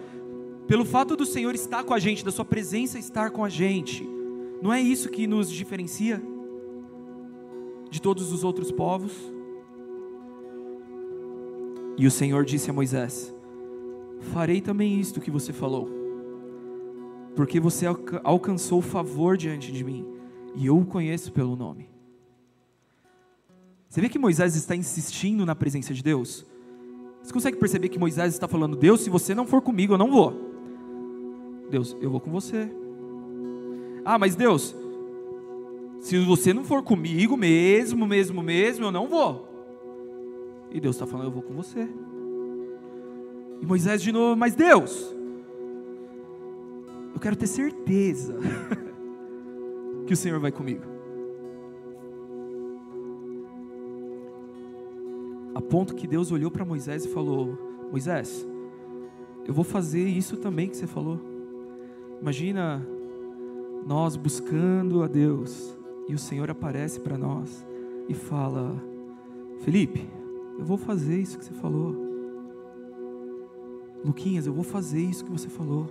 [0.67, 4.09] pelo fato do Senhor estar com a gente, da Sua presença estar com a gente,
[4.61, 6.23] não é isso que nos diferencia
[7.91, 9.13] de todos os outros povos?
[11.97, 13.35] E o Senhor disse a Moisés:
[14.33, 15.89] Farei também isto que você falou,
[17.35, 17.87] porque você
[18.23, 20.05] alcançou favor diante de mim,
[20.55, 21.89] e eu o conheço pelo nome.
[23.89, 26.45] Você vê que Moisés está insistindo na presença de Deus?
[27.23, 30.11] Você consegue perceber que Moisés está falando: Deus, se você não for comigo, eu não
[30.11, 30.49] vou.
[31.71, 32.71] Deus, eu vou com você.
[34.05, 34.75] Ah, mas Deus,
[36.01, 39.49] se você não for comigo mesmo, mesmo, mesmo, eu não vou.
[40.71, 41.89] E Deus está falando, eu vou com você.
[43.61, 45.15] E Moisés de novo, mas Deus,
[47.15, 48.37] eu quero ter certeza
[50.07, 50.98] que o Senhor vai comigo.
[55.69, 57.57] Ponto que Deus olhou para Moisés e falou:
[57.91, 58.47] Moisés,
[59.47, 61.21] eu vou fazer isso também que você falou.
[62.21, 62.87] Imagina
[63.87, 65.77] nós buscando a Deus
[66.09, 67.67] e o Senhor aparece para nós
[68.09, 68.75] e fala:
[69.61, 70.09] Felipe,
[70.59, 71.95] eu vou fazer isso que você falou.
[74.05, 75.87] Luquinhas, eu vou fazer isso que você falou.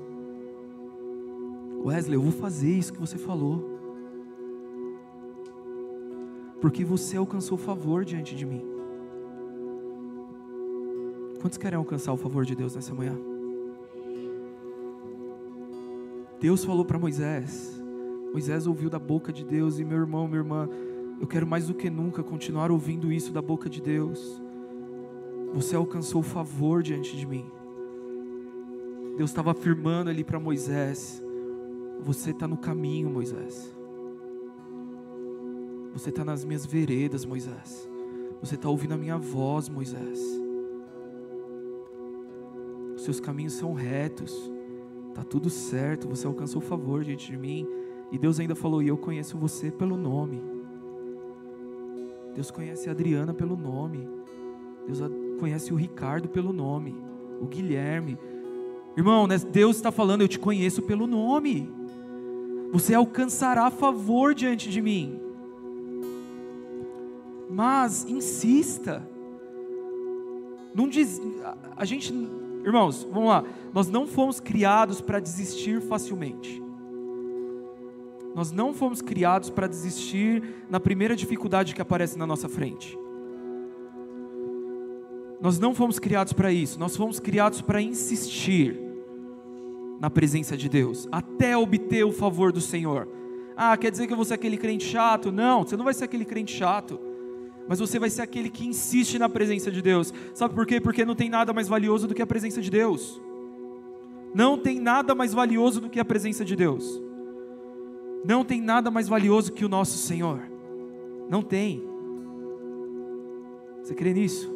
[1.84, 3.78] Wesley, eu vou fazer isso que você falou.
[6.60, 8.77] Porque você alcançou favor diante de mim.
[11.40, 13.18] Quantos querem alcançar o favor de Deus nessa manhã?
[16.40, 17.82] Deus falou para Moisés.
[18.32, 20.70] Moisés ouviu da boca de Deus, e meu irmão, minha irmã,
[21.20, 24.42] eu quero mais do que nunca continuar ouvindo isso da boca de Deus.
[25.54, 27.46] Você alcançou favor diante de mim.
[29.16, 31.24] Deus estava afirmando ali para Moisés:
[32.02, 33.76] Você está no caminho, Moisés.
[35.94, 37.90] Você está nas minhas veredas, Moisés.
[38.40, 40.47] Você está ouvindo a minha voz, Moisés.
[43.08, 44.52] Seus caminhos são retos.
[45.16, 47.66] Tá tudo certo, você alcançou favor diante de mim.
[48.12, 50.44] E Deus ainda falou: E eu conheço você pelo nome.
[52.36, 54.06] Deus conhece a Adriana pelo nome.
[54.86, 55.00] Deus
[55.40, 56.98] conhece o Ricardo pelo nome.
[57.40, 58.18] O Guilherme.
[58.98, 61.74] Irmão, né, Deus está falando: Eu te conheço pelo nome.
[62.74, 65.18] Você alcançará favor diante de mim.
[67.50, 69.10] Mas insista.
[70.76, 71.22] Não diz,
[71.78, 72.14] a gente
[72.68, 73.46] Irmãos, vamos lá.
[73.74, 76.62] Nós não fomos criados para desistir facilmente.
[78.36, 83.00] Nós não fomos criados para desistir na primeira dificuldade que aparece na nossa frente.
[85.40, 86.78] Nós não fomos criados para isso.
[86.78, 88.78] Nós fomos criados para insistir
[90.02, 93.08] na presença de Deus, até obter o favor do Senhor.
[93.56, 95.32] Ah, quer dizer que eu vou ser aquele crente chato?
[95.32, 97.00] Não, você não vai ser aquele crente chato
[97.68, 100.14] mas você vai ser aquele que insiste na presença de Deus.
[100.34, 100.80] Sabe por quê?
[100.80, 103.22] Porque não tem nada mais valioso do que a presença de Deus.
[104.34, 107.02] Não tem nada mais valioso do que a presença de Deus.
[108.24, 110.42] Não tem nada mais valioso que o nosso Senhor.
[111.30, 111.84] Não tem.
[113.82, 114.54] Você crê nisso?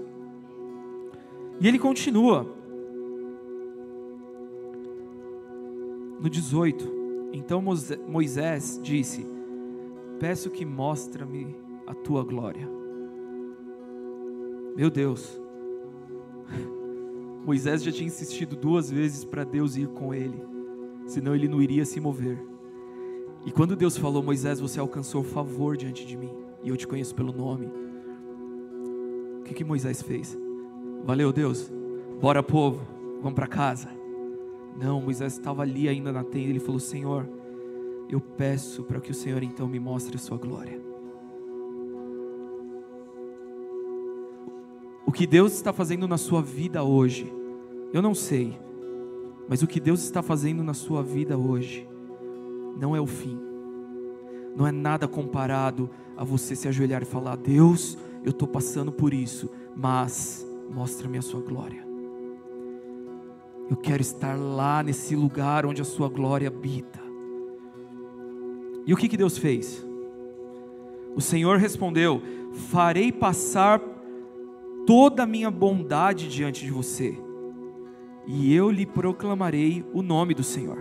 [1.60, 2.48] E ele continua.
[6.20, 7.02] No 18.
[7.34, 7.64] Então
[8.08, 9.26] Moisés disse:
[10.20, 11.56] Peço que mostre-me
[11.88, 12.81] a tua glória.
[14.76, 15.40] Meu Deus.
[17.46, 20.42] Moisés já tinha insistido duas vezes para Deus ir com ele,
[21.08, 22.38] senão ele não iria se mover.
[23.46, 26.32] E quando Deus falou, Moisés, você alcançou favor diante de mim,
[26.64, 27.72] e eu te conheço pelo nome.
[29.40, 30.38] O que, que Moisés fez?
[31.04, 31.72] Valeu, Deus.
[32.22, 32.86] Bora, povo,
[33.22, 33.90] vamos para casa.
[34.80, 36.50] Não, Moisés estava ali ainda na tenda.
[36.50, 37.28] Ele falou: Senhor,
[38.08, 40.91] eu peço para que o Senhor então me mostre a sua glória.
[45.12, 47.30] O que Deus está fazendo na sua vida hoje,
[47.92, 48.58] eu não sei,
[49.46, 51.86] mas o que Deus está fazendo na sua vida hoje,
[52.80, 53.38] não é o fim,
[54.56, 59.14] não é nada comparado a você se ajoelhar e falar: Deus, eu estou passando por
[59.14, 61.86] isso, mas mostra-me a sua glória.
[63.70, 67.02] Eu quero estar lá nesse lugar onde a sua glória habita.
[68.88, 69.86] E o que, que Deus fez?
[71.14, 72.22] O Senhor respondeu:
[72.70, 73.91] Farei passar
[74.86, 77.18] toda a minha bondade diante de você,
[78.28, 80.78] e eu lhe proclamarei o nome do Senhor.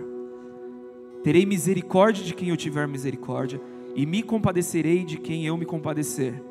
[1.23, 3.61] Terei misericórdia de quem eu tiver misericórdia,
[3.95, 6.41] e me compadecerei de quem eu me compadecer.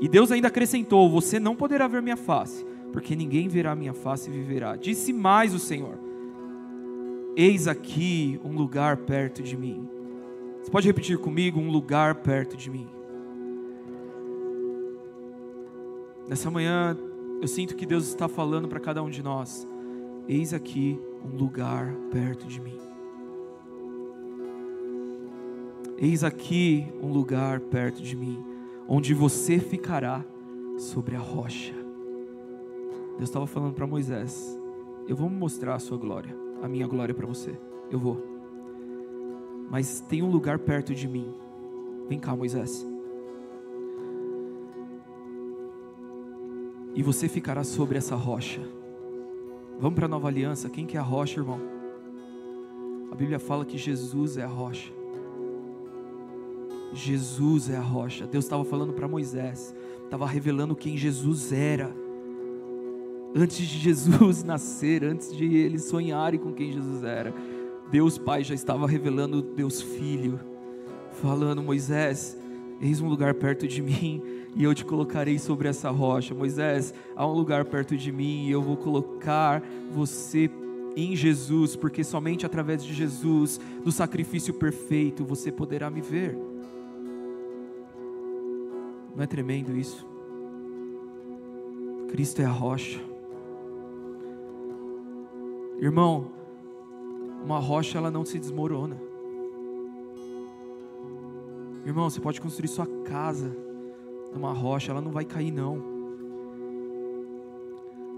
[0.00, 4.30] E Deus ainda acrescentou: Você não poderá ver minha face, porque ninguém verá minha face
[4.30, 4.76] e viverá.
[4.76, 5.98] Disse mais o Senhor:
[7.36, 9.86] Eis aqui um lugar perto de mim.
[10.62, 12.88] Você pode repetir comigo: um lugar perto de mim.
[16.30, 16.96] Nessa manhã,
[17.42, 19.66] eu sinto que Deus está falando para cada um de nós:
[20.28, 22.78] Eis aqui um lugar perto de mim.
[25.98, 28.40] Eis aqui um lugar perto de mim,
[28.86, 30.24] onde você ficará
[30.78, 31.74] sobre a rocha.
[33.16, 34.56] Deus estava falando para Moisés:
[35.08, 37.58] Eu vou mostrar a sua glória, a minha glória para você.
[37.90, 38.24] Eu vou.
[39.68, 41.34] Mas tem um lugar perto de mim.
[42.08, 42.86] Vem cá, Moisés.
[46.94, 48.60] E você ficará sobre essa rocha.
[49.78, 50.68] Vamos para a nova aliança.
[50.68, 51.60] Quem que é a rocha, irmão?
[53.10, 54.92] A Bíblia fala que Jesus é a rocha.
[56.92, 58.26] Jesus é a rocha.
[58.26, 59.74] Deus estava falando para Moisés,
[60.04, 61.94] estava revelando quem Jesus era.
[63.34, 67.32] Antes de Jesus nascer, antes de eles sonharem com quem Jesus era,
[67.90, 70.38] Deus Pai já estava revelando Deus Filho,
[71.20, 72.36] falando: Moisés,
[72.80, 74.22] eis um lugar perto de mim
[74.54, 76.34] e eu te colocarei sobre essa rocha.
[76.34, 80.50] Moisés, há um lugar perto de mim e eu vou colocar você
[80.96, 86.36] em Jesus, porque somente através de Jesus, do sacrifício perfeito, você poderá me ver.
[89.14, 90.06] Não é tremendo isso?
[92.08, 93.00] Cristo é a rocha.
[95.78, 96.32] Irmão,
[97.44, 99.00] uma rocha ela não se desmorona.
[101.86, 103.69] Irmão, você pode construir sua casa
[104.32, 106.00] numa rocha, ela não vai cair não.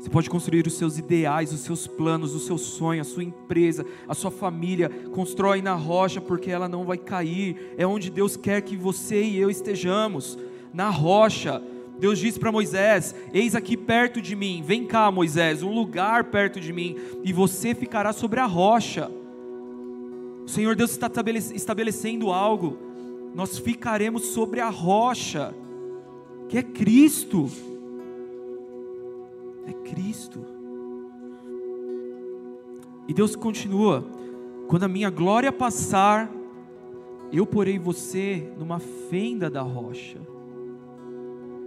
[0.02, 3.86] Você pode construir os seus ideais, os seus planos, o seu sonho, a sua empresa,
[4.08, 4.90] a sua família.
[5.12, 7.74] Constrói na rocha porque ela não vai cair.
[7.78, 10.36] É onde Deus quer que você e eu estejamos
[10.74, 11.62] na rocha.
[12.00, 16.58] Deus disse para Moisés: Eis aqui perto de mim, vem cá, Moisés, um lugar perto
[16.58, 19.08] de mim, e você ficará sobre a rocha.
[20.44, 21.08] O Senhor Deus está
[21.54, 22.76] estabelecendo algo,
[23.32, 25.54] nós ficaremos sobre a rocha,
[26.52, 27.48] que é Cristo.
[29.66, 30.44] É Cristo.
[33.08, 34.04] E Deus continua:
[34.68, 36.30] quando a minha glória passar,
[37.32, 40.20] eu porei você numa fenda da rocha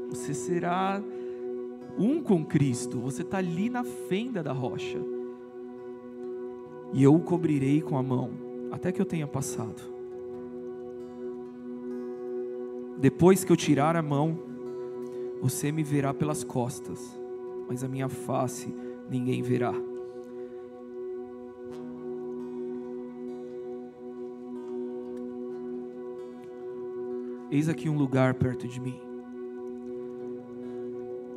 [0.10, 1.02] você será
[1.98, 5.00] um com Cristo, você está ali na fenda da rocha.
[6.94, 8.32] E eu o cobrirei com a mão,
[8.72, 9.82] até que eu tenha passado.
[12.98, 14.55] Depois que eu tirar a mão,
[15.48, 17.00] você me verá pelas costas,
[17.68, 18.74] mas a minha face
[19.08, 19.76] ninguém verá.
[27.52, 29.00] Eis aqui um lugar perto de mim.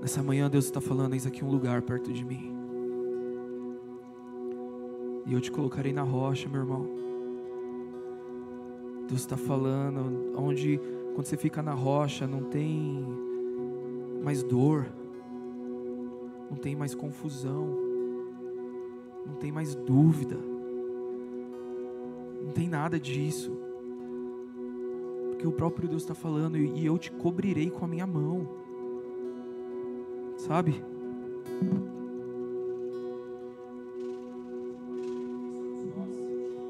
[0.00, 2.50] Nessa manhã Deus está falando, eis aqui um lugar perto de mim.
[5.26, 6.88] E eu te colocarei na rocha, meu irmão.
[9.06, 10.80] Deus está falando, onde
[11.14, 13.27] quando você fica na rocha não tem
[14.22, 14.86] mais dor,
[16.50, 17.76] não tem mais confusão,
[19.26, 20.36] não tem mais dúvida,
[22.42, 23.50] não tem nada disso,
[25.30, 28.58] porque o próprio Deus está falando, e eu te cobrirei com a minha mão
[30.38, 30.82] sabe?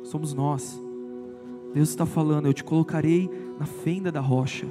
[0.02, 0.82] Somos nós.
[1.74, 4.66] Deus está falando: Eu te colocarei na fenda da rocha.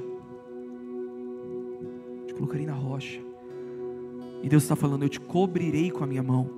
[2.38, 3.20] Colocarei na rocha.
[4.44, 6.48] E Deus está falando: Eu te cobrirei com a minha mão.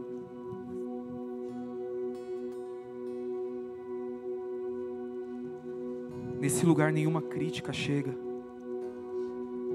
[6.39, 8.15] Nesse lugar nenhuma crítica chega.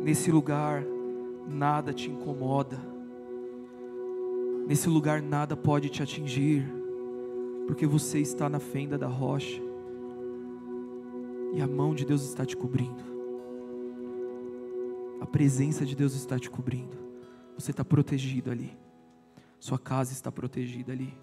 [0.03, 0.86] Nesse lugar
[1.47, 2.80] nada te incomoda.
[4.68, 6.72] Nesse lugar nada pode te atingir,
[7.66, 9.60] porque você está na fenda da rocha.
[11.53, 13.14] E a mão de Deus está te cobrindo.
[15.20, 16.97] A presença de Deus está te cobrindo.
[17.57, 18.78] Você está protegido ali.
[19.59, 21.13] Sua casa está protegida ali.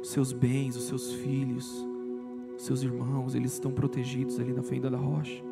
[0.00, 1.66] Os seus bens, os seus filhos,
[2.56, 5.42] os seus irmãos, eles estão protegidos ali na fenda da rocha.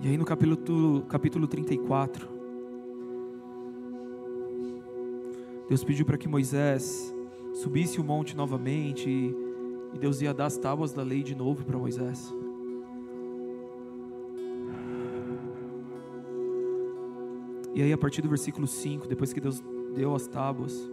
[0.00, 2.28] E aí no capítulo, capítulo 34,
[5.68, 7.12] Deus pediu para que Moisés
[7.56, 11.78] subisse o monte novamente e, Deus ia dar as tábuas da lei de novo para
[11.78, 12.30] Moisés.
[17.74, 19.62] E aí, a partir do versículo 5, depois que Deus
[19.94, 20.90] deu as tábuas,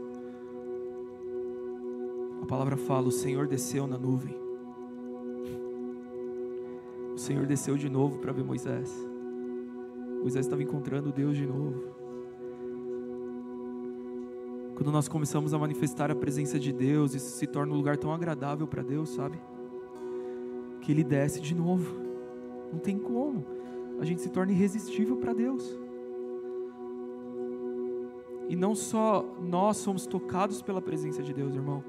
[2.42, 4.36] a palavra fala: O Senhor desceu na nuvem.
[7.14, 8.90] O Senhor desceu de novo para ver Moisés.
[10.22, 12.03] Moisés estava encontrando Deus de novo.
[14.76, 18.12] Quando nós começamos a manifestar a presença de Deus, isso se torna um lugar tão
[18.12, 19.40] agradável para Deus, sabe?
[20.82, 21.96] Que Ele desce de novo.
[22.72, 23.46] Não tem como.
[24.00, 25.64] A gente se torna irresistível para Deus.
[28.50, 31.84] E não só nós somos tocados pela presença de Deus, irmão.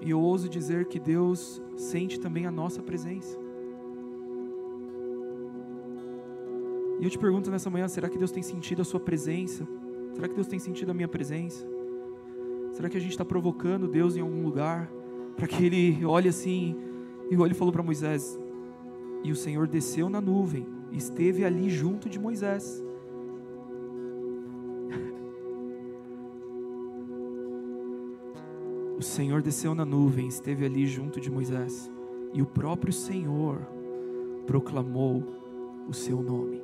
[0.00, 3.38] E eu ouso dizer que Deus sente também a nossa presença.
[6.98, 9.66] E eu te pergunto nessa manhã: será que Deus tem sentido a sua presença?
[10.12, 11.66] Será que Deus tem sentido a minha presença?
[12.72, 14.90] Será que a gente está provocando Deus em algum lugar?
[15.36, 16.76] Para que Ele olhe assim,
[17.30, 18.38] e ele falou para Moisés:
[19.24, 22.82] E o Senhor desceu na nuvem, esteve ali junto de Moisés.
[28.98, 31.90] O Senhor desceu na nuvem, esteve ali junto de Moisés,
[32.32, 33.58] e o próprio Senhor
[34.46, 35.24] proclamou
[35.88, 36.62] o seu nome.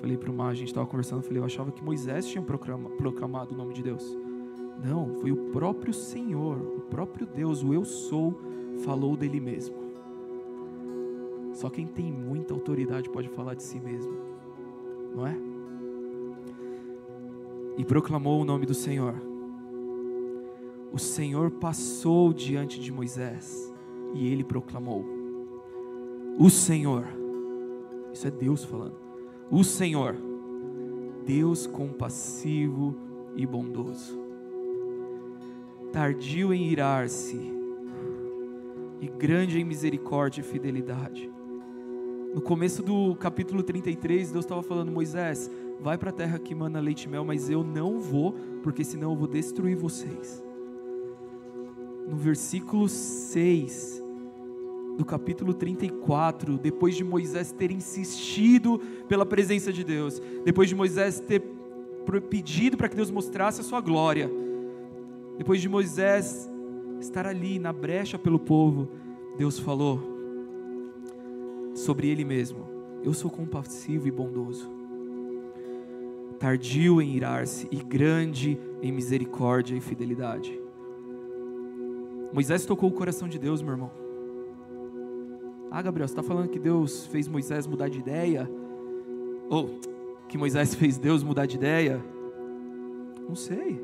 [0.00, 3.52] Falei para uma, a gente estava conversando, falei, eu achava que Moisés tinha proclama, proclamado
[3.52, 4.16] o nome de Deus.
[4.84, 8.40] Não, foi o próprio Senhor, o próprio Deus, o Eu Sou,
[8.84, 9.74] falou dele mesmo.
[11.52, 14.16] Só quem tem muita autoridade pode falar de si mesmo,
[15.16, 15.36] não é?
[17.76, 19.14] E proclamou o nome do Senhor.
[20.92, 23.74] O Senhor passou diante de Moisés
[24.14, 25.04] e ele proclamou:
[26.38, 27.04] O Senhor,
[28.12, 29.07] isso é Deus falando
[29.50, 30.16] o Senhor,
[31.24, 32.94] Deus compassivo
[33.36, 34.18] e bondoso,
[35.92, 37.52] tardio em irar-se
[39.00, 41.30] e grande em misericórdia e fidelidade.
[42.34, 46.78] No começo do capítulo 33, Deus estava falando: Moisés, vai para a terra que mana
[46.78, 50.44] leite e mel, mas eu não vou, porque senão eu vou destruir vocês.
[52.06, 54.02] No versículo 6,
[54.98, 61.20] do capítulo 34, depois de Moisés ter insistido pela presença de Deus, depois de Moisés
[61.20, 61.40] ter
[62.28, 64.28] pedido para que Deus mostrasse a sua glória,
[65.36, 66.50] depois de Moisés
[67.00, 68.88] estar ali na brecha pelo povo,
[69.36, 70.00] Deus falou
[71.74, 72.66] sobre ele mesmo:
[73.04, 74.68] Eu sou compassivo e bondoso,
[76.40, 80.60] tardio em irar-se e grande em misericórdia e fidelidade.
[82.32, 84.07] Moisés tocou o coração de Deus, meu irmão.
[85.70, 88.50] Ah, Gabriel, você está falando que Deus fez Moisés mudar de ideia?
[89.50, 89.78] Ou
[90.28, 92.02] que Moisés fez Deus mudar de ideia?
[93.28, 93.80] Não sei.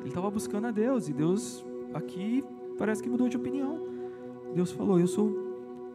[0.00, 2.42] Ele estava buscando a Deus e Deus aqui
[2.78, 3.86] parece que mudou de opinião.
[4.54, 5.30] Deus falou: Eu sou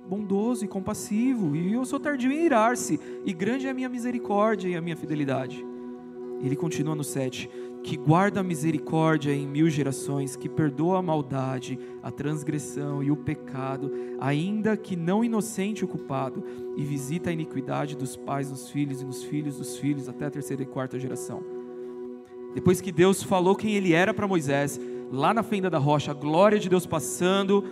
[0.08, 4.70] bondoso e compassivo, e eu sou tardio em irar-se, e grande é a minha misericórdia
[4.70, 5.66] e a minha fidelidade.
[6.42, 7.50] Ele continua no 7:
[7.86, 13.16] que guarda a misericórdia em mil gerações, que perdoa a maldade, a transgressão e o
[13.16, 16.44] pecado, ainda que não inocente o culpado,
[16.76, 20.32] e visita a iniquidade dos pais nos filhos e nos filhos dos filhos até a
[20.32, 21.44] terceira e quarta geração.
[22.56, 24.82] Depois que Deus falou quem ele era para Moisés,
[25.12, 27.64] lá na fenda da rocha, a glória de Deus passando,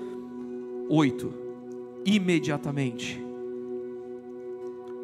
[0.89, 1.33] oito,
[2.05, 3.19] imediatamente,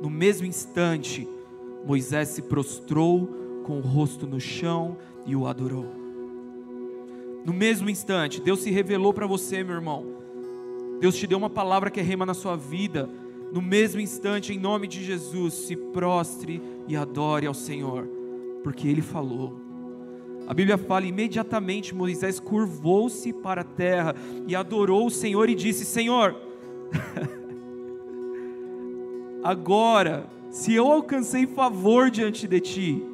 [0.03, 1.28] no mesmo instante,
[1.84, 3.39] Moisés se prostrou
[3.70, 4.97] com o rosto no chão
[5.28, 5.86] e o adorou.
[7.45, 10.07] No mesmo instante, Deus se revelou para você, meu irmão.
[10.99, 13.07] Deus te deu uma palavra que é rema na sua vida.
[13.53, 18.09] No mesmo instante, em nome de Jesus, se prostre e adore ao Senhor,
[18.63, 19.59] porque Ele falou.
[20.47, 24.15] A Bíblia fala: imediatamente Moisés curvou-se para a terra
[24.47, 26.36] e adorou o Senhor e disse: Senhor,
[29.45, 33.09] agora, se eu alcancei favor diante de ti,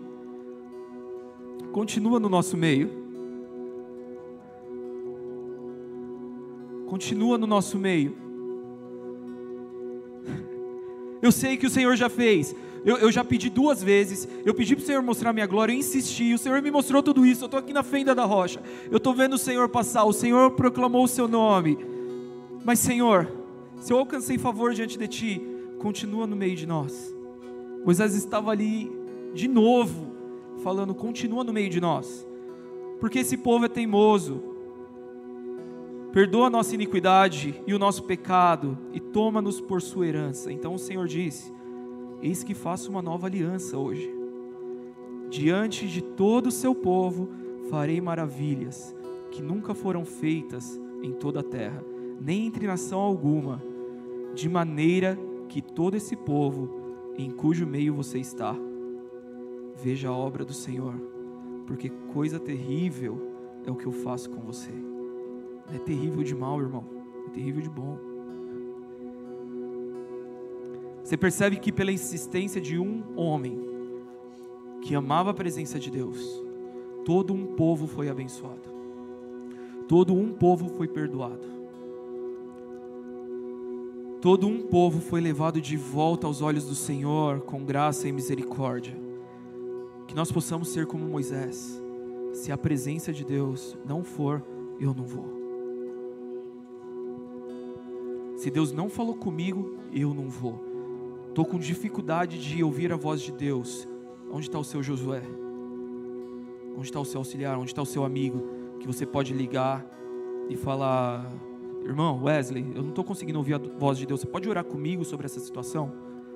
[1.75, 2.89] continua no nosso meio.
[6.87, 8.15] Continua no nosso meio.
[11.21, 12.55] Eu sei que o Senhor já fez.
[12.85, 14.25] Eu, eu já pedi duas vezes.
[14.45, 15.73] Eu pedi para o Senhor mostrar minha glória.
[15.73, 16.33] Eu insisti.
[16.33, 17.43] O Senhor me mostrou tudo isso.
[17.43, 18.63] Eu estou aqui na fenda da rocha.
[18.89, 20.05] Eu estou vendo o Senhor passar.
[20.05, 21.77] O Senhor proclamou o seu nome.
[22.63, 23.29] Mas, Senhor,
[23.81, 25.41] se eu alcancei favor diante de Ti,
[25.79, 27.13] continua no meio de nós.
[27.83, 28.89] Moisés estava ali
[29.33, 30.14] de novo,
[30.63, 32.27] falando: continua no meio de nós.
[32.99, 34.55] Porque esse povo é teimoso
[36.15, 40.49] perdoa a nossa iniquidade e o nosso pecado e toma-nos por sua herança.
[40.49, 41.53] Então o Senhor disse:
[42.21, 44.09] Eis que faço uma nova aliança hoje.
[45.29, 47.27] Diante de todo o seu povo
[47.69, 48.95] farei maravilhas
[49.29, 51.83] que nunca foram feitas em toda a terra,
[52.21, 53.61] nem entre nação alguma,
[54.33, 56.69] de maneira que todo esse povo
[57.17, 58.55] em cujo meio você está
[59.75, 60.95] veja a obra do Senhor,
[61.67, 63.33] porque coisa terrível
[63.65, 64.71] é o que eu faço com você.
[65.73, 66.85] É terrível de mal, irmão.
[67.27, 67.97] É terrível de bom.
[71.03, 73.59] Você percebe que pela insistência de um homem
[74.81, 76.43] que amava a presença de Deus,
[77.03, 78.73] todo um povo foi abençoado.
[79.87, 81.55] Todo um povo foi perdoado.
[84.19, 89.04] Todo um povo foi levado de volta aos olhos do Senhor com graça e misericórdia.
[90.15, 91.77] Que nós possamos ser como Moisés.
[92.31, 94.41] Se a presença de Deus não for,
[94.79, 95.25] eu não vou.
[98.37, 100.63] Se Deus não falou comigo, eu não vou.
[101.27, 103.85] Estou com dificuldade de ouvir a voz de Deus.
[104.31, 105.21] Onde está o seu Josué?
[106.77, 107.59] Onde está o seu auxiliar?
[107.59, 108.41] Onde está o seu amigo?
[108.79, 109.85] Que você pode ligar
[110.49, 111.29] e falar:
[111.83, 114.21] Irmão, Wesley, eu não estou conseguindo ouvir a voz de Deus.
[114.21, 115.91] Você pode orar comigo sobre essa situação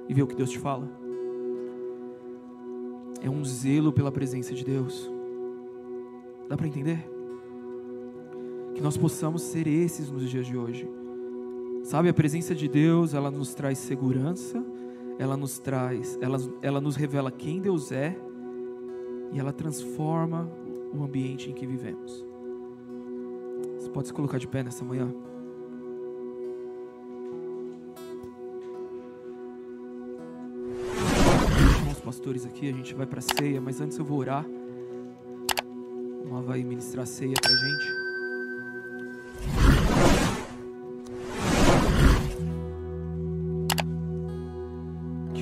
[0.10, 1.09] e ver o que Deus te fala?
[3.22, 5.10] É um zelo pela presença de Deus.
[6.48, 7.08] Dá para entender?
[8.74, 10.90] Que nós possamos ser esses nos dias de hoje.
[11.84, 14.64] Sabe, a presença de Deus, ela nos traz segurança,
[15.18, 18.18] ela nos traz, ela, ela nos revela quem Deus é
[19.32, 20.50] e ela transforma
[20.94, 22.26] o ambiente em que vivemos.
[23.78, 25.14] Você pode se colocar de pé nessa manhã?
[32.10, 34.44] Pastores aqui, a gente vai para a ceia, mas antes eu vou orar.
[36.26, 38.00] Uma vai ministrar ceia para a gente.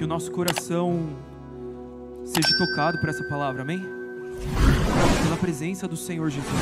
[0.03, 1.09] o nosso coração
[2.23, 3.81] seja tocado por essa palavra, amém?
[5.23, 6.53] Pela presença do Senhor Jesus.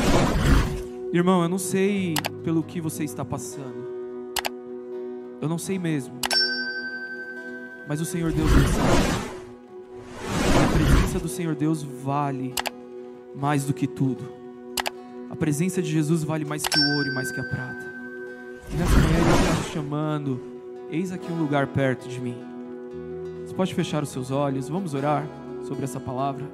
[1.13, 3.85] Irmão, eu não sei pelo que você está passando.
[5.39, 6.19] Eu não sei mesmo.
[7.87, 9.14] Mas o Senhor Deus sabe.
[11.15, 12.53] Presença do Senhor Deus vale
[13.33, 14.23] mais do que tudo.
[15.29, 17.85] A presença de Jesus vale mais que o ouro e mais que a prata.
[18.69, 20.41] E nessa manhã Ele está nos chamando.
[20.91, 22.35] Eis aqui um lugar perto de mim
[23.55, 25.25] pode fechar os seus olhos, vamos orar
[25.65, 26.45] sobre essa palavra.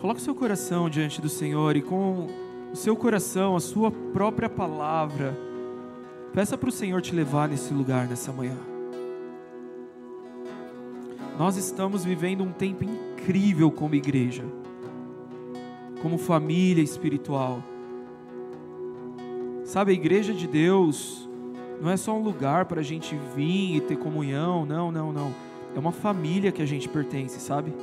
[0.00, 2.26] Coloque o seu coração diante do Senhor e com
[2.72, 5.38] o seu coração, a sua própria palavra,
[6.34, 8.75] peça para o Senhor te levar nesse lugar nessa manhã.
[11.38, 14.44] Nós estamos vivendo um tempo incrível como igreja,
[16.00, 17.62] como família espiritual.
[19.64, 21.28] Sabe, a igreja de Deus
[21.80, 25.34] não é só um lugar para a gente vir e ter comunhão, não, não, não.
[25.74, 27.74] É uma família que a gente pertence, sabe?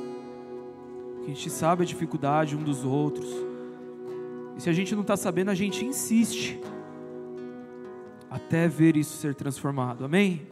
[1.22, 3.28] A gente sabe a dificuldade um dos outros.
[4.56, 6.60] E se a gente não está sabendo, a gente insiste
[8.28, 10.04] até ver isso ser transformado.
[10.04, 10.42] Amém?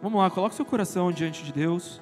[0.00, 2.00] Vamos lá, coloque seu coração diante de Deus.